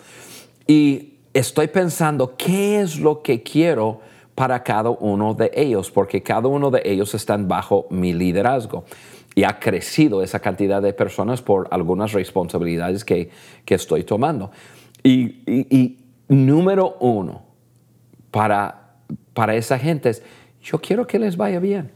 Y 0.68 1.16
estoy 1.34 1.70
pensando 1.70 2.36
qué 2.38 2.82
es 2.82 3.00
lo 3.00 3.24
que 3.24 3.42
quiero 3.42 4.02
para 4.36 4.62
cada 4.62 4.92
uno 4.92 5.34
de 5.34 5.50
ellos, 5.56 5.90
porque 5.90 6.22
cada 6.22 6.48
uno 6.48 6.70
de 6.70 6.84
ellos 6.86 7.16
están 7.16 7.48
bajo 7.48 7.88
mi 7.90 8.14
liderazgo. 8.14 8.86
Y 9.34 9.46
ha 9.46 9.60
crecido 9.60 10.22
esa 10.22 10.40
cantidad 10.40 10.80
de 10.80 10.94
personas 10.94 11.42
por 11.42 11.68
algunas 11.72 12.12
responsabilidades 12.12 13.04
que, 13.04 13.32
estoy 13.66 14.04
tomando. 14.04 14.52
Y, 15.02 15.98
número 16.28 16.98
uno, 17.00 17.42
para, 18.30 18.98
para 19.34 19.56
esa 19.56 19.80
gente 19.80 20.12
es, 20.12 20.22
yo 20.62 20.80
quiero 20.80 21.08
que 21.08 21.18
les 21.18 21.36
vaya 21.36 21.60
bien. 21.60 21.95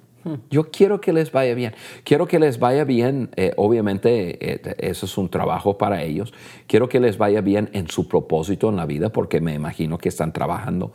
Yo 0.49 0.69
quiero 0.71 0.99
que 0.99 1.13
les 1.13 1.31
vaya 1.31 1.53
bien. 1.53 1.73
Quiero 2.03 2.27
que 2.27 2.39
les 2.39 2.59
vaya 2.59 2.83
bien, 2.83 3.29
eh, 3.35 3.53
obviamente 3.57 4.53
eh, 4.53 4.75
eso 4.77 5.05
es 5.05 5.17
un 5.17 5.29
trabajo 5.29 5.77
para 5.77 6.03
ellos. 6.03 6.33
Quiero 6.67 6.89
que 6.89 6.99
les 6.99 7.17
vaya 7.17 7.41
bien 7.41 7.69
en 7.73 7.87
su 7.87 8.07
propósito 8.07 8.69
en 8.69 8.75
la 8.75 8.85
vida, 8.85 9.09
porque 9.09 9.41
me 9.41 9.53
imagino 9.53 9.97
que 9.97 10.09
están 10.09 10.33
trabajando 10.33 10.91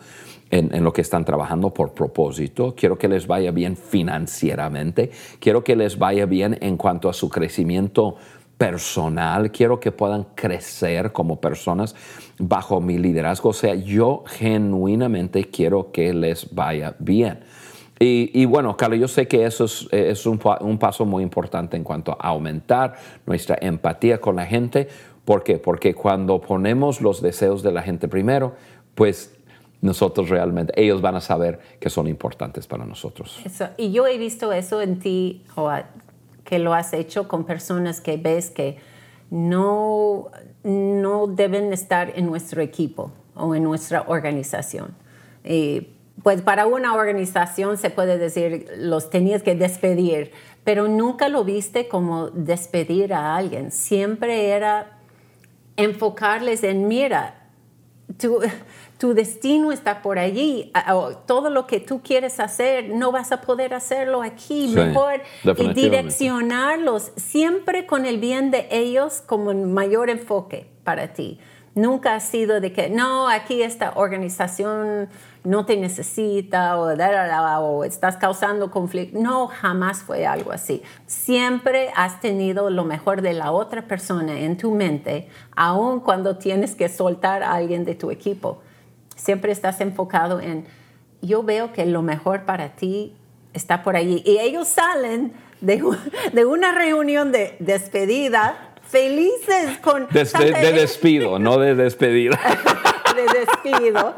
en, 0.51 0.85
lo 0.85 0.93
que 0.93 1.01
están 1.01 1.25
trabajando 1.25 1.73
por 1.73 1.95
propósito. 1.95 2.75
Quiero 2.77 2.99
que 2.99 3.09
les 3.09 3.27
vaya 3.27 3.51
bien 3.51 3.77
financieramente. 3.77 5.11
Quiero 5.41 5.65
que 5.65 5.77
les 5.77 5.99
vaya 5.99 6.27
bien 6.27 6.59
en 6.61 6.77
cuanto 6.77 7.09
a 7.09 7.13
su 7.13 7.29
crecimiento 7.29 8.17
personal. 8.57 9.51
Quiero 9.51 9.81
que 9.81 9.91
puedan 9.91 10.25
crecer 10.35 11.13
como 11.13 11.41
personas 11.41 11.95
bajo 12.39 12.81
mi 12.81 12.99
liderazgo. 12.99 13.51
O 13.51 13.55
sea, 13.55 13.75
yo 13.75 14.23
genuinamente 14.27 15.45
quiero 15.45 15.91
que 15.91 16.15
les 16.15 16.55
vaya 16.55 16.95
bien. 16.99 17.41
Y, 18.01 18.45
bueno, 18.45 18.77
Carlos, 18.77 18.99
yo 18.99 19.09
sé 19.09 19.29
que 19.29 19.47
eso 19.47 19.65
es, 19.65 20.27
un, 20.27 20.39
paso 20.79 21.05
muy 21.07 21.23
importante 21.23 21.77
en 21.77 21.85
cuanto 21.85 22.13
a 22.13 22.29
aumentar 22.29 22.97
nuestra 23.25 23.57
empatía 23.61 24.21
con 24.21 24.37
la 24.37 24.47
gente. 24.47 24.89
¿Por 25.25 25.43
qué? 25.43 25.59
Porque 25.59 25.95
cuando 25.95 26.41
ponemos 26.41 27.01
los 27.01 27.23
deseos 27.23 27.63
de 27.63 27.73
la 27.73 27.83
gente 27.83 28.09
primero, 28.09 28.55
pues 28.95 29.35
nosotros 29.81 30.29
realmente, 30.29 30.73
ellos 30.81 31.01
van 31.03 31.15
a 31.15 31.21
saber 31.21 31.61
que 31.79 31.89
son 31.89 32.09
importantes 32.09 32.67
para 32.67 32.85
nosotros. 32.85 33.41
Y 33.77 33.93
yo 33.93 34.07
he 34.07 34.19
visto 34.19 34.53
eso 34.53 34.83
en 34.83 34.99
ti, 34.99 35.45
que 36.45 36.59
lo 36.59 36.75
has 36.75 36.93
hecho 36.93 37.29
con 37.29 37.45
personas 37.45 38.01
que 38.01 38.17
ves 38.17 38.51
que 38.51 38.79
no, 39.31 40.31
no 40.63 41.27
deben 41.27 41.73
estar 41.73 42.13
en 42.17 42.27
nuestro 42.27 42.61
equipo 42.61 43.13
o 43.35 43.55
en 43.55 43.63
nuestra 43.63 44.05
organización. 44.09 44.95
Y 45.45 45.89
pues 46.23 46.43
para 46.43 46.67
una 46.67 46.95
organización 46.95 47.77
se 47.77 47.91
puede 47.91 48.19
decir, 48.19 48.67
los 48.79 49.11
tenías 49.11 49.43
que 49.43 49.55
despedir, 49.55 50.31
pero 50.63 50.89
nunca 50.89 51.29
lo 51.29 51.45
viste 51.45 51.89
como 51.89 52.31
despedir 52.31 53.13
a 53.13 53.37
alguien. 53.37 53.71
Siempre 53.71 54.49
era 54.51 54.99
enfocarles 55.77 56.63
en, 56.63 56.89
mira, 56.89 57.49
tu, 58.19 58.41
tu 58.99 59.13
destino 59.13 59.73
está 59.73 60.03
por 60.03 60.19
allí. 60.19 60.73
Todo 61.27 61.51
lo 61.51 61.67
que 61.67 61.81
tú 61.81 62.01
quieres 62.03 62.41
hacer, 62.41 62.89
no 62.91 63.13
vas 63.13 63.33
a 63.33 63.41
poder 63.41 63.75
hacerlo 63.75 64.23
aquí. 64.23 64.69
Sí, 64.69 64.75
Mejor 64.75 65.21
y 65.45 65.75
direccionarlos 65.75 67.13
siempre 67.17 67.87
con 67.87 68.07
el 68.07 68.19
bien 68.19 68.51
de 68.51 68.69
ellos 68.71 69.23
como 69.27 69.53
mayor 69.53 70.11
enfoque 70.11 70.69
para 70.85 71.13
ti. 71.13 71.39
Nunca 71.75 72.15
ha 72.15 72.21
sido 72.21 72.61
de 72.61 72.73
que, 72.73 72.89
no, 72.89 73.29
aquí 73.29 73.63
esta 73.63 73.95
organización 73.97 75.09
no 75.43 75.67
te 75.67 75.77
necesita 75.77 76.79
o, 76.79 76.95
da, 76.97 77.61
o 77.61 77.83
estás 77.83 78.17
causando 78.17 78.71
conflicto. 78.71 79.19
No, 79.19 79.49
jamás 79.49 80.03
fue 80.03 80.25
algo 80.25 80.53
así. 80.53 80.83
Siempre 81.07 81.91
has 81.97 82.21
tenido 82.21 82.71
lo 82.71 82.85
mejor 82.85 83.23
de 83.23 83.35
la 83.35 83.51
otra 83.51 83.89
persona 83.89 84.39
en 84.39 84.57
tu 84.57 84.71
mente, 84.71 85.29
aun 85.57 85.99
cuando 85.99 86.39
tienes 86.39 86.77
que 86.77 86.89
soltar 86.89 87.43
a 87.43 87.55
alguien 87.55 87.85
de 87.85 87.97
tu 87.97 88.13
equipo. 88.13 88.63
Siempre 89.17 89.51
estás 89.51 89.81
enfocado 89.81 90.41
en, 90.41 90.67
yo 91.23 91.43
veo 91.43 91.73
que 91.73 91.87
lo 91.87 92.03
mejor 92.03 92.45
para 92.45 92.77
ti 92.77 93.17
está 93.53 93.83
por 93.83 93.97
allí. 93.97 94.23
Y 94.25 94.39
ellos 94.39 94.69
salen 94.69 95.33
de 95.61 96.45
una 96.45 96.73
reunión 96.73 97.33
de 97.33 97.57
despedida 97.59 98.74
felices 98.99 99.79
con 99.83 100.07
De, 100.13 100.25
de- 100.25 100.53
de 100.53 100.73
despido, 100.73 101.41
no 101.41 101.59
de 101.59 101.75
despedida. 101.75 102.39
de 103.17 103.23
despido, 103.41 104.13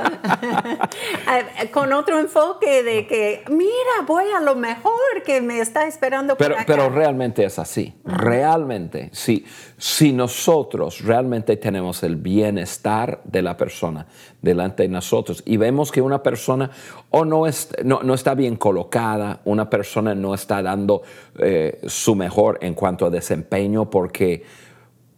con 1.73 1.93
otro 1.93 2.19
enfoque 2.19 2.83
de 2.83 3.07
que, 3.07 3.43
mira, 3.51 4.07
voy 4.07 4.25
a 4.35 4.41
lo 4.41 4.55
mejor 4.55 4.93
que 5.25 5.41
me 5.43 5.61
está 5.61 5.87
esperando 5.87 6.35
por 6.37 6.47
Pero, 6.47 6.55
acá. 6.57 6.65
pero 6.67 6.89
realmente 6.91 7.45
es 7.45 7.59
así. 7.59 7.95
Realmente, 8.05 9.11
si, 9.13 9.45
si 9.77 10.13
nosotros 10.13 11.01
realmente 11.03 11.57
tenemos 11.57 12.03
el 12.03 12.17
bienestar 12.17 13.21
de 13.25 13.43
la 13.43 13.57
persona 13.57 14.07
delante 14.41 14.85
de 14.85 14.89
nosotros 14.89 15.43
y 15.45 15.57
vemos 15.59 15.93
que 15.93 16.01
una 16.01 16.23
persona 16.23 16.71
o 17.11 17.25
no, 17.27 17.47
es, 17.47 17.69
no, 17.85 18.01
no 18.03 18.15
está 18.15 18.35
bien 18.35 18.57
colocada, 18.57 19.41
una 19.45 19.69
persona 19.69 20.15
no 20.15 20.33
está 20.35 20.63
dando 20.63 21.03
eh, 21.39 21.81
su 21.87 22.15
mejor 22.15 22.59
en 22.63 22.73
cuanto 22.75 23.05
a 23.07 23.11
desempeño 23.11 23.91
porque, 23.91 24.45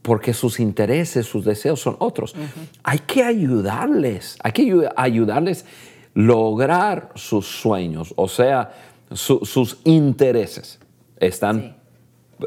porque 0.09 0.33
sus 0.33 0.59
intereses, 0.59 1.27
sus 1.27 1.45
deseos 1.45 1.81
son 1.81 1.97
otros. 1.99 2.35
Hay 2.83 3.01
que 3.01 3.23
ayudarles, 3.23 4.39
hay 4.43 4.53
que 4.53 4.63
ayu- 4.63 4.91
ayudarles 4.97 5.67
lograr 6.15 7.11
sus 7.15 7.47
sueños, 7.47 8.15
o 8.17 8.27
sea, 8.27 8.73
su- 9.13 9.45
sus 9.45 9.79
intereses 9.85 10.79
están 11.21 11.61
Sí. 11.61 11.75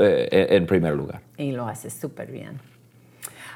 eh, 0.02 0.48
en 0.52 0.66
primer 0.66 0.96
lugar. 0.96 1.22
Y 1.38 1.52
lo 1.52 1.68
haces 1.68 1.94
súper 1.94 2.32
bien. 2.32 2.60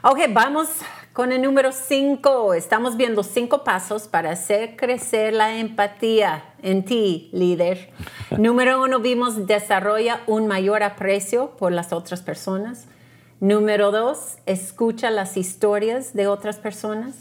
Ok, 0.04 0.20
vamos 0.30 0.68
con 1.14 1.32
el 1.32 1.42
número 1.42 1.72
5. 1.72 2.54
Estamos 2.54 2.96
viendo 2.98 3.24
cinco 3.24 3.64
pasos 3.64 4.08
para 4.08 4.30
hacer 4.32 4.76
crecer 4.76 5.34
la 5.34 5.58
empatía 5.58 6.44
en 6.62 6.86
ti, 6.86 7.30
líder. 7.34 7.90
número 8.38 8.84
uno, 8.84 9.00
vimos 9.00 9.48
desarrolla 9.48 10.22
un 10.28 10.46
mayor 10.46 10.84
aprecio 10.84 11.52
por 11.58 11.72
las 11.72 11.92
otras 11.92 12.22
personas. 12.22 12.86
Número 13.42 13.92
dos, 13.92 14.38
escucha 14.46 15.12
las 15.12 15.36
historias 15.36 16.14
de 16.14 16.28
otras 16.28 16.58
personas. 16.58 17.16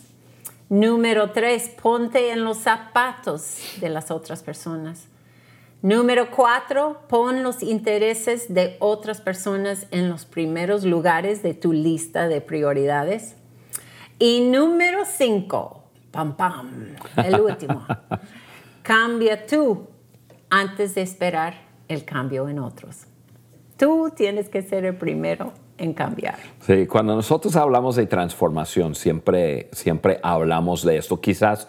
Número 0.69 1.33
tres, 1.33 1.69
ponte 1.69 2.31
en 2.31 2.45
los 2.45 2.59
zapatos 2.59 3.59
de 3.81 3.89
las 3.89 4.13
otras 4.13 4.45
personas. 4.45 5.09
Número 5.83 6.31
cuatro, 6.31 7.03
pon 7.09 7.43
los 7.43 7.65
intereses 7.65 8.55
de 8.55 8.77
otras 8.79 9.21
personas 9.21 9.89
en 9.91 10.09
los 10.09 10.25
primeros 10.25 10.85
lugares 10.85 11.43
de 11.43 11.53
tu 11.53 11.73
lista 11.73 12.29
de 12.29 12.41
prioridades. 12.41 13.35
Y 14.21 14.41
número 14.43 15.05
cinco, 15.05 15.83
pam, 16.13 16.37
pam, 16.37 16.95
el 17.17 17.41
último, 17.41 17.85
cambia 18.83 19.47
tú 19.47 19.89
antes 20.49 20.95
de 20.95 21.03
esperar 21.03 21.55
el 21.89 22.05
cambio 22.05 22.49
en 22.49 22.61
otros. 22.61 23.07
Tú 23.77 24.13
tienes 24.15 24.49
que 24.49 24.63
ser 24.63 24.85
el 24.85 24.97
primero 24.97 25.53
en 25.79 25.93
cambiar. 25.93 26.37
Sí, 26.61 26.87
cuando 26.87 27.15
nosotros 27.17 27.57
hablamos 27.57 27.97
de 27.97 28.07
transformación, 28.07 28.95
siempre, 28.95 29.69
siempre 29.73 30.21
hablamos 30.23 30.85
de 30.85 30.97
esto, 30.99 31.21
quizás 31.21 31.67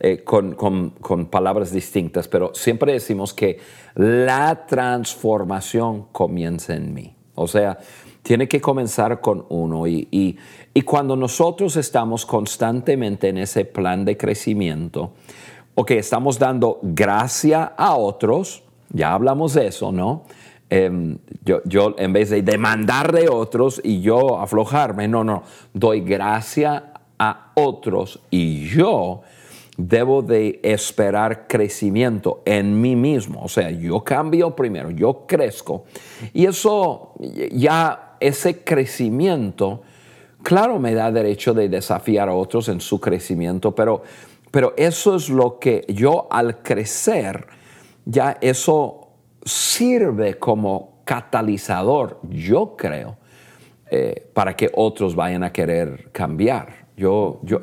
eh, 0.00 0.22
con, 0.22 0.54
con- 0.54 0.90
con 1.00 1.26
palabras 1.26 1.72
distintas, 1.72 2.28
pero 2.28 2.52
siempre 2.54 2.92
decimos 2.92 3.34
que 3.34 3.58
la 3.96 4.64
transformación 4.66 6.06
comienza 6.12 6.74
en 6.74 6.94
mí. 6.94 7.14
O 7.34 7.46
sea, 7.48 7.78
tiene 8.22 8.46
que 8.48 8.60
comenzar 8.60 9.20
con 9.20 9.44
uno 9.48 9.86
y, 9.86 10.06
y- 10.10 10.36
y 10.74 10.82
cuando 10.82 11.16
nosotros 11.16 11.76
estamos 11.76 12.24
constantemente 12.26 13.28
en 13.28 13.38
ese 13.38 13.64
plan 13.64 14.04
de 14.04 14.16
crecimiento, 14.16 15.14
ok, 15.74 15.92
estamos 15.92 16.38
dando 16.38 16.78
gracia 16.82 17.64
a 17.76 17.96
otros, 17.96 18.62
ya 18.90 19.12
hablamos 19.14 19.54
de 19.54 19.66
eso, 19.66 19.90
¿no? 19.92 20.22
Em, 20.70 21.16
yo, 21.44 21.62
yo 21.64 21.94
en 21.96 22.12
vez 22.12 22.28
de 22.28 22.42
demandar 22.42 23.12
de 23.12 23.28
otros 23.28 23.80
y 23.82 24.02
yo 24.02 24.38
aflojarme, 24.38 25.08
no, 25.08 25.24
no, 25.24 25.42
doy 25.72 26.02
gracia 26.02 26.92
a 27.18 27.52
otros 27.54 28.20
y 28.30 28.68
yo 28.68 29.22
debo 29.78 30.22
de 30.22 30.60
esperar 30.62 31.46
crecimiento 31.46 32.42
en 32.44 32.78
mí 32.80 32.96
mismo. 32.96 33.42
O 33.42 33.48
sea, 33.48 33.70
yo 33.70 34.04
cambio 34.04 34.54
primero, 34.54 34.90
yo 34.90 35.24
crezco 35.26 35.84
y 36.34 36.44
eso 36.44 37.14
ya, 37.52 38.16
ese 38.20 38.62
crecimiento, 38.62 39.82
claro, 40.42 40.78
me 40.78 40.92
da 40.92 41.10
derecho 41.10 41.54
de 41.54 41.68
desafiar 41.68 42.28
a 42.28 42.34
otros 42.34 42.68
en 42.68 42.80
su 42.80 43.00
crecimiento, 43.00 43.74
pero, 43.74 44.02
pero 44.50 44.74
eso 44.76 45.16
es 45.16 45.30
lo 45.30 45.58
que 45.58 45.86
yo 45.88 46.26
al 46.30 46.60
crecer, 46.62 47.46
ya 48.04 48.36
eso 48.40 49.07
sirve 49.44 50.38
como 50.38 51.02
catalizador, 51.04 52.20
yo 52.28 52.76
creo, 52.76 53.16
eh, 53.90 54.30
para 54.34 54.54
que 54.54 54.70
otros 54.74 55.14
vayan 55.14 55.42
a 55.42 55.52
querer 55.52 56.10
cambiar. 56.12 56.88
Yo, 56.96 57.40
yo, 57.42 57.62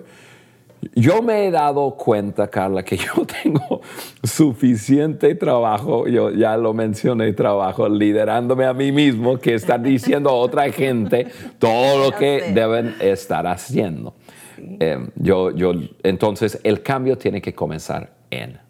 yo 0.94 1.22
me 1.22 1.46
he 1.46 1.52
dado 1.52 1.96
cuenta, 1.96 2.48
Carla, 2.48 2.84
que 2.84 2.98
yo 2.98 3.26
tengo 3.44 3.82
suficiente 4.24 5.36
trabajo, 5.36 6.08
yo 6.08 6.32
ya 6.32 6.58
lo 6.58 6.74
mencioné, 6.74 7.34
trabajo 7.34 7.88
liderándome 7.88 8.66
a 8.66 8.74
mí 8.74 8.92
mismo, 8.92 9.38
que 9.38 9.54
estar 9.54 9.82
diciendo 9.82 10.30
a 10.30 10.34
otra 10.34 10.72
gente 10.72 11.28
todo 11.60 12.04
lo 12.04 12.18
que 12.18 12.52
deben 12.54 12.96
estar 13.00 13.46
haciendo. 13.48 14.16
Eh, 14.58 15.10
yo, 15.16 15.52
yo, 15.52 15.74
entonces, 16.04 16.60
el 16.64 16.82
cambio 16.82 17.18
tiene 17.18 17.42
que 17.42 17.54
comenzar 17.54 18.14
en. 18.30 18.65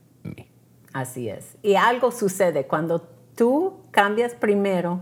Así 0.95 1.27
es. 1.27 1.58
Y 1.62 1.75
algo 1.75 2.10
sucede 2.10 2.67
cuando 2.67 3.01
tú 3.36 3.81
cambias 3.91 4.34
primero, 4.34 5.01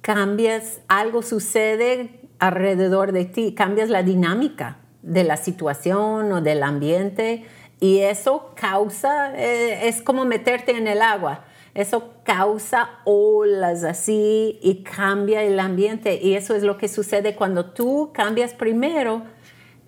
cambias, 0.00 0.80
algo 0.88 1.22
sucede 1.22 2.28
alrededor 2.40 3.12
de 3.12 3.24
ti, 3.24 3.54
cambias 3.54 3.88
la 3.88 4.02
dinámica 4.02 4.78
de 5.02 5.22
la 5.22 5.36
situación 5.36 6.32
o 6.32 6.40
del 6.40 6.64
ambiente 6.64 7.44
y 7.78 8.00
eso 8.00 8.50
causa, 8.56 9.32
eh, 9.38 9.86
es 9.86 10.02
como 10.02 10.24
meterte 10.24 10.76
en 10.76 10.88
el 10.88 11.02
agua. 11.02 11.44
Eso 11.72 12.14
causa 12.24 12.90
olas 13.04 13.84
así 13.84 14.58
y 14.60 14.82
cambia 14.82 15.44
el 15.44 15.60
ambiente. 15.60 16.18
Y 16.20 16.34
eso 16.34 16.56
es 16.56 16.64
lo 16.64 16.78
que 16.78 16.88
sucede 16.88 17.36
cuando 17.36 17.66
tú 17.66 18.10
cambias 18.12 18.54
primero, 18.54 19.22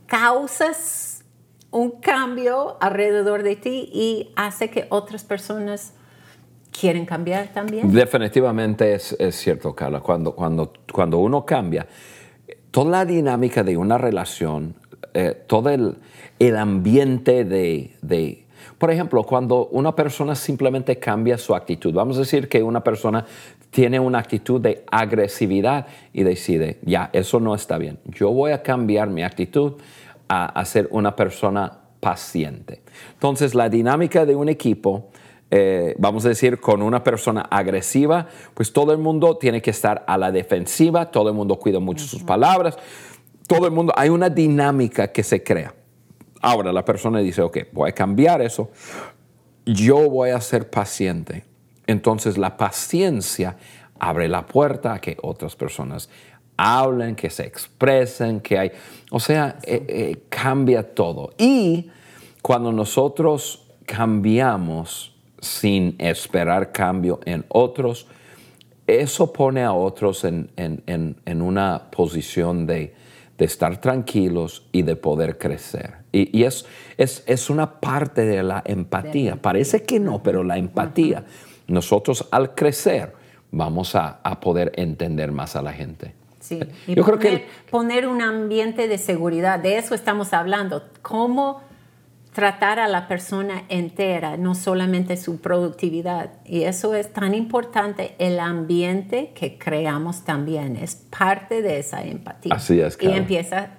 causas 0.06 1.11
un 1.72 1.90
cambio 2.00 2.76
alrededor 2.80 3.42
de 3.42 3.56
ti 3.56 3.90
y 3.92 4.30
hace 4.36 4.70
que 4.70 4.86
otras 4.90 5.24
personas 5.24 5.94
quieren 6.70 7.04
cambiar 7.06 7.48
también. 7.52 7.92
Definitivamente 7.92 8.94
es, 8.94 9.16
es 9.18 9.34
cierto, 9.36 9.74
Carla. 9.74 10.00
Cuando, 10.00 10.34
cuando, 10.34 10.72
cuando 10.92 11.18
uno 11.18 11.44
cambia, 11.44 11.86
toda 12.70 12.90
la 12.90 13.04
dinámica 13.04 13.62
de 13.64 13.76
una 13.76 13.98
relación, 13.98 14.74
eh, 15.14 15.34
todo 15.46 15.68
el, 15.70 15.96
el 16.38 16.56
ambiente 16.56 17.44
de, 17.44 17.96
de- 18.00 18.46
Por 18.78 18.90
ejemplo, 18.90 19.22
cuando 19.24 19.66
una 19.66 19.94
persona 19.94 20.34
simplemente 20.34 20.98
cambia 20.98 21.36
su 21.36 21.54
actitud, 21.54 21.92
vamos 21.92 22.16
a 22.16 22.20
decir 22.20 22.48
que 22.48 22.62
una 22.62 22.82
persona 22.82 23.24
tiene 23.70 23.98
una 23.98 24.18
actitud 24.18 24.60
de 24.60 24.84
agresividad 24.90 25.86
y 26.12 26.22
decide, 26.22 26.78
ya, 26.82 27.08
eso 27.12 27.40
no 27.40 27.54
está 27.54 27.78
bien. 27.78 27.98
Yo 28.04 28.30
voy 28.30 28.52
a 28.52 28.62
cambiar 28.62 29.08
mi 29.08 29.22
actitud 29.22 29.74
a, 30.32 30.46
a 30.46 30.64
ser 30.64 30.88
una 30.90 31.14
persona 31.14 31.80
paciente. 32.00 32.82
Entonces, 33.14 33.54
la 33.54 33.68
dinámica 33.68 34.24
de 34.24 34.34
un 34.34 34.48
equipo 34.48 35.10
eh, 35.54 35.94
vamos 35.98 36.24
a 36.24 36.30
decir, 36.30 36.60
con 36.60 36.80
una 36.80 37.04
persona 37.04 37.42
agresiva, 37.42 38.26
pues 38.54 38.72
todo 38.72 38.92
el 38.92 38.96
mundo 38.96 39.36
tiene 39.36 39.60
que 39.60 39.68
estar 39.68 40.02
a 40.06 40.16
la 40.16 40.32
defensiva, 40.32 41.10
todo 41.10 41.28
el 41.28 41.34
mundo 41.34 41.58
cuida 41.58 41.78
mucho 41.78 42.06
sus 42.06 42.22
palabras, 42.22 42.78
todo 43.46 43.66
el 43.66 43.72
mundo, 43.72 43.92
hay 43.94 44.08
una 44.08 44.30
dinámica 44.30 45.12
que 45.12 45.22
se 45.22 45.42
crea. 45.42 45.74
Ahora 46.40 46.72
la 46.72 46.86
persona 46.86 47.18
dice, 47.18 47.42
ok, 47.42 47.58
voy 47.70 47.90
a 47.90 47.92
cambiar 47.92 48.40
eso, 48.40 48.70
yo 49.66 50.08
voy 50.08 50.30
a 50.30 50.40
ser 50.40 50.70
paciente. 50.70 51.44
Entonces 51.86 52.38
la 52.38 52.56
paciencia 52.56 53.58
abre 53.98 54.28
la 54.28 54.46
puerta 54.46 54.94
a 54.94 55.00
que 55.02 55.18
otras 55.20 55.54
personas 55.54 56.08
hablen, 56.56 57.14
que 57.14 57.30
se 57.30 57.44
expresen, 57.44 58.40
que 58.40 58.58
hay... 58.58 58.72
O 59.10 59.20
sea, 59.20 59.58
eh, 59.62 59.84
eh, 59.88 60.22
cambia 60.28 60.94
todo. 60.94 61.32
Y 61.38 61.90
cuando 62.40 62.72
nosotros 62.72 63.64
cambiamos 63.86 65.14
sin 65.40 65.96
esperar 65.98 66.72
cambio 66.72 67.20
en 67.24 67.44
otros, 67.48 68.06
eso 68.86 69.32
pone 69.32 69.62
a 69.62 69.72
otros 69.72 70.24
en, 70.24 71.42
una 71.42 71.90
posición 71.90 72.66
de, 72.66 72.94
estar 73.38 73.80
tranquilos 73.80 74.68
y 74.70 74.82
de 74.82 74.94
poder 74.94 75.36
crecer. 75.36 75.94
Y, 76.12 76.44
es, 76.44 76.64
es, 76.96 77.50
una 77.50 77.80
parte 77.80 78.24
de 78.24 78.40
la 78.40 78.62
empatía. 78.64 79.34
Parece 79.34 79.82
que 79.82 79.98
no, 79.98 80.22
pero 80.22 80.44
la 80.44 80.58
empatía, 80.58 81.24
nosotros 81.66 82.28
al 82.30 82.54
crecer 82.54 83.14
vamos 83.50 83.96
a, 83.96 84.20
poder 84.40 84.72
entender 84.76 85.32
más 85.32 85.56
a 85.56 85.62
la 85.62 85.72
gente. 85.72 86.14
Sí, 86.42 86.60
y 86.86 86.94
Yo 86.94 87.04
poner, 87.04 87.18
creo 87.20 87.38
que 87.38 87.46
poner 87.70 88.06
un 88.06 88.20
ambiente 88.20 88.88
de 88.88 88.98
seguridad, 88.98 89.58
de 89.58 89.78
eso 89.78 89.94
estamos 89.94 90.34
hablando. 90.34 90.82
¿Cómo 91.00 91.62
tratar 92.32 92.78
a 92.78 92.88
la 92.88 93.08
persona 93.08 93.64
entera, 93.68 94.36
no 94.36 94.54
solamente 94.54 95.16
su 95.16 95.40
productividad. 95.40 96.30
Y 96.46 96.62
eso 96.62 96.94
es 96.94 97.12
tan 97.12 97.34
importante, 97.34 98.14
el 98.18 98.40
ambiente 98.40 99.32
que 99.34 99.58
creamos 99.58 100.24
también 100.24 100.76
es 100.76 100.94
parte 100.94 101.60
de 101.62 101.78
esa 101.78 102.02
empatía. 102.02 102.54
Así 102.54 102.80
es. 102.80 102.96
Y 103.00 103.08
empieza, 103.08 103.72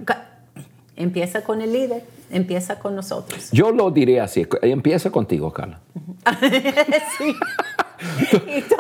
empieza 0.95 1.41
con 1.41 1.61
el 1.61 1.73
líder, 1.73 2.03
empieza 2.29 2.77
con 2.77 2.95
nosotros. 2.95 3.49
Yo 3.51 3.71
lo 3.71 3.89
diría 3.89 4.25
así, 4.25 4.45
empieza 4.61 5.09
contigo, 5.09 5.51
Carla. 5.51 5.79
sí. 7.17 7.35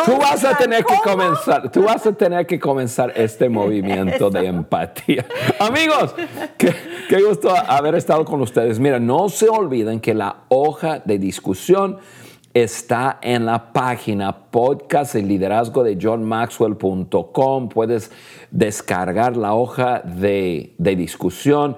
Tú, 0.05 0.17
vas 0.17 0.43
a 0.43 0.57
tener 0.57 0.83
que 0.83 0.95
comenzar, 1.03 1.71
tú 1.71 1.83
vas 1.83 2.05
a 2.05 2.13
tener 2.13 2.45
que 2.45 2.59
comenzar 2.59 3.13
este 3.15 3.49
movimiento 3.49 4.29
de 4.29 4.47
empatía. 4.47 5.25
Amigos, 5.59 6.15
qué, 6.57 6.73
qué, 7.09 7.21
gusto 7.21 7.53
haber 7.55 7.95
estado 7.95 8.25
con 8.25 8.41
ustedes. 8.41 8.79
Mira, 8.79 8.99
no 8.99 9.29
se 9.29 9.49
olviden 9.49 9.99
que 9.99 10.13
la 10.13 10.43
hoja 10.49 10.99
de 10.99 11.17
discusión 11.19 11.99
está 12.53 13.17
en 13.21 13.45
la 13.45 13.73
página 13.73 14.51
podcast 14.51 15.15
el 15.15 15.27
liderazgo 15.27 15.83
de 15.83 15.97
johnmaxwell.com. 15.99 17.69
Puedes 17.69 18.11
descargar 18.51 19.35
la 19.37 19.53
hoja 19.53 20.01
de, 20.01 20.75
de 20.77 20.95
discusión. 20.95 21.77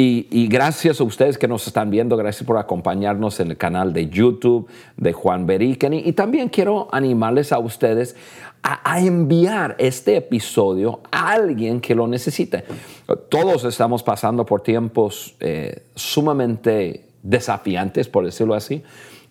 Y, 0.00 0.46
gracias 0.46 1.00
a 1.00 1.04
ustedes 1.04 1.38
que 1.38 1.48
nos 1.48 1.66
están 1.66 1.90
viendo, 1.90 2.16
gracias 2.16 2.46
por 2.46 2.56
acompañarnos 2.56 3.40
en 3.40 3.50
el 3.50 3.56
canal 3.56 3.92
de 3.92 4.08
YouTube 4.08 4.68
de 4.96 5.12
Juan 5.12 5.44
Beriken. 5.44 5.92
Y, 5.92 6.12
también 6.12 6.50
quiero 6.50 6.86
animarles 6.92 7.50
a 7.50 7.58
ustedes 7.58 8.14
a, 8.62 9.00
enviar 9.00 9.74
este 9.80 10.14
episodio 10.14 11.00
a 11.10 11.32
alguien 11.32 11.80
que 11.80 11.96
lo 11.96 12.06
necesite. 12.06 12.62
Todos 13.28 13.64
estamos 13.64 14.04
pasando 14.04 14.46
por 14.46 14.60
tiempos 14.60 15.34
eh, 15.40 15.82
sumamente 15.96 17.06
desafiantes, 17.24 18.08
por 18.08 18.24
decirlo 18.24 18.54
así. 18.54 18.84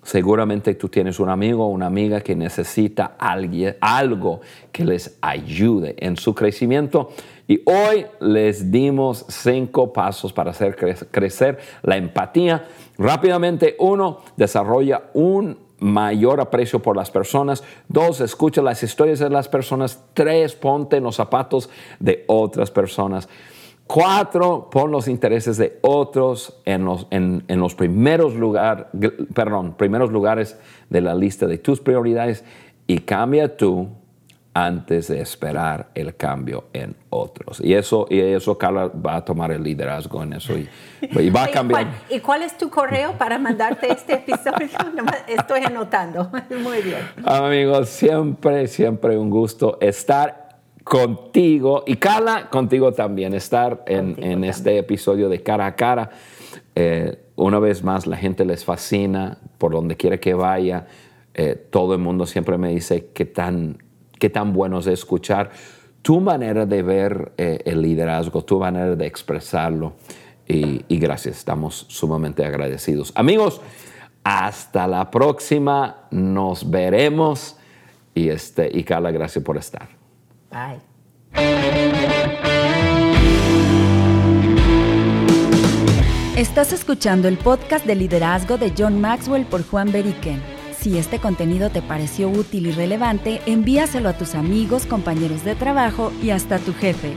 Seguramente 0.04 0.76
tú 0.76 0.88
tienes 0.88 1.20
un 1.20 1.30
amigo 1.30 1.66
o 1.66 1.70
una 1.70 1.88
amiga 1.88 2.22
que 2.22 2.36
necesita 2.36 3.16
alguien, 3.20 3.76
algo 3.82 4.40
que 4.72 4.86
les 4.86 5.18
ayude 5.22 5.96
en 6.00 6.16
su 6.16 6.34
crecimiento. 6.34 7.12
Y 7.48 7.62
hoy 7.66 8.06
les 8.20 8.72
dimos 8.72 9.26
cinco 9.28 9.92
pasos 9.92 10.32
para 10.32 10.52
hacer 10.52 10.76
crecer 11.12 11.60
la 11.84 11.98
empatía. 11.98 12.68
Rápidamente, 12.98 13.76
uno, 13.80 14.20
desarrolla 14.36 15.10
un 15.14 15.58
mayor 15.80 16.42
aprecio 16.42 16.82
por 16.82 16.96
las 16.96 17.12
personas. 17.12 17.64
Dos, 17.88 18.22
escucha 18.22 18.62
las 18.62 18.82
historias 18.84 19.20
de 19.20 19.30
las 19.30 19.48
personas. 19.48 20.04
Tres, 20.14 20.56
ponte 20.56 20.98
en 20.98 21.04
los 21.04 21.16
zapatos 21.16 21.70
de 22.00 22.24
otras 22.28 22.72
personas. 22.72 23.30
Cuatro, 23.88 24.69
pon 24.69 24.91
los 24.91 25.08
intereses 25.08 25.56
de 25.58 25.80
otros 25.82 26.60
en 26.65 26.84
los, 26.84 27.08
en, 27.10 27.43
los 27.47 27.73
primeros, 27.73 28.36
lugar, 28.36 28.91
perdón, 29.34 29.76
primeros 29.78 30.12
lugares 30.12 30.60
de 30.89 31.02
la 31.02 31.15
lista 31.15 31.47
de 31.47 31.58
tus 31.58 31.80
prioridades 31.80 32.43
y 32.86 33.00
cambia 33.00 33.56
tú 33.56 33.89
antes 34.54 35.08
de 35.08 35.21
esperar 35.21 35.88
el 35.93 36.15
cambio 36.15 36.65
en 36.73 36.95
otros. 37.12 37.62
Y 37.62 37.76
eso, 37.76 38.08
y 38.10 38.19
eso 38.19 38.58
Carla 38.58 38.88
va 38.88 39.17
a 39.17 39.23
tomar 39.23 39.52
el 39.52 39.62
liderazgo 39.62 40.23
en 40.23 40.34
eso 40.34 40.54
y, 40.58 41.30
va 41.30 41.43
a 41.43 41.47
cambiar. 41.52 41.88
¿Y 42.10 42.19
cuál, 42.19 42.41
es 42.41 42.58
tu 42.58 42.69
correo 42.69 43.13
para 43.13 43.38
mandarte 43.38 43.91
este 43.91 44.15
episodio? 44.15 44.67
Estoy 45.28 45.62
anotando. 45.62 46.32
Muy 46.62 46.82
bien. 46.82 47.02
Amigos, 47.23 47.89
siempre, 47.89 48.67
siempre 48.67 49.17
un 49.17 49.30
gusto 49.30 49.78
estar 49.80 50.47
contigo 50.89 51.84
y 51.86 51.97
Carla, 51.97 52.50
contigo 52.50 52.91
también, 52.91 53.34
estar 53.34 53.84
en, 53.88 54.43
este 54.43 54.78
episodio 54.78 55.30
de 55.30 55.43
cara 55.43 55.65
a 55.65 55.76
cara. 55.76 56.10
Eh, 56.76 57.17
una 57.36 57.60
vez 57.60 57.84
más, 57.84 58.08
la 58.08 58.17
gente 58.17 58.45
les 58.45 58.65
fascina 58.65 59.38
por 59.58 59.71
donde 59.71 59.95
quiera 59.95 60.19
que 60.19 60.34
vaya. 60.34 60.88
Eh, 61.34 61.56
todo 61.69 61.93
el 61.93 62.00
mundo 62.00 62.26
siempre 62.26 62.58
me 62.58 62.69
dice 62.69 63.10
qué 63.13 63.26
tan 63.26 63.78
qué 64.17 64.30
tan 64.30 64.54
bueno 64.54 64.80
es 64.80 64.88
escuchar 64.88 65.52
tu 66.02 66.19
manera 66.21 66.65
de 66.65 66.82
ver 66.84 67.34
eh, 67.38 67.60
el 67.65 67.82
liderazgo, 67.82 68.43
tu 68.43 68.60
manera 68.60 68.95
de 68.95 69.06
expresarlo. 69.06 69.95
Y, 70.47 70.97
gracias, 70.97 71.39
estamos 71.39 71.86
sumamente 71.89 72.45
agradecidos. 72.45 73.12
Amigos, 73.15 73.60
hasta 74.23 74.88
la 74.88 75.12
próxima, 75.12 76.08
nos 76.10 76.69
veremos. 76.69 77.58
Y, 78.15 78.30
este, 78.30 78.69
y 78.73 78.86
Carla, 78.86 79.12
gracias 79.12 79.43
por 79.43 79.58
estar. 79.58 79.97
Estás 86.36 86.74
escuchando 86.74 87.28
el 87.28 87.38
podcast 87.38 87.86
de 87.86 87.96
liderazgo 87.96 88.58
de 88.58 88.74
John 88.78 89.02
Maxwell 89.02 89.46
por 89.46 89.63
Juan 89.67 89.91
Beriken. 89.91 90.41
Si 90.80 90.98
este 90.98 91.20
contenido 91.20 91.70
te 91.70 91.82
pareció 91.82 92.30
útil 92.30 92.67
y 92.67 92.72
relevante, 92.72 93.41
envíaselo 93.46 94.10
a 94.10 94.13
tus 94.13 94.36
amigos, 94.36 94.86
compañeros 94.86 95.43
de 95.43 95.56
trabajo 95.56 96.12
y 96.22 96.30
hasta 96.30 96.60
tu 96.60 96.74
jefe. 96.74 97.13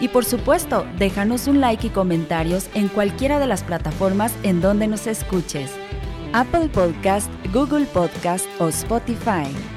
Y 0.00 0.08
por 0.08 0.24
supuesto, 0.24 0.86
déjanos 0.98 1.46
un 1.46 1.60
like 1.60 1.86
y 1.86 1.90
comentarios 1.90 2.68
en 2.74 2.88
cualquiera 2.88 3.38
de 3.38 3.46
las 3.46 3.62
plataformas 3.62 4.32
en 4.42 4.60
donde 4.60 4.86
nos 4.86 5.06
escuches. 5.06 5.72
Apple 6.32 6.68
Podcast, 6.68 7.30
Google 7.52 7.86
Podcast 7.86 8.46
o 8.60 8.68
Spotify. 8.68 9.46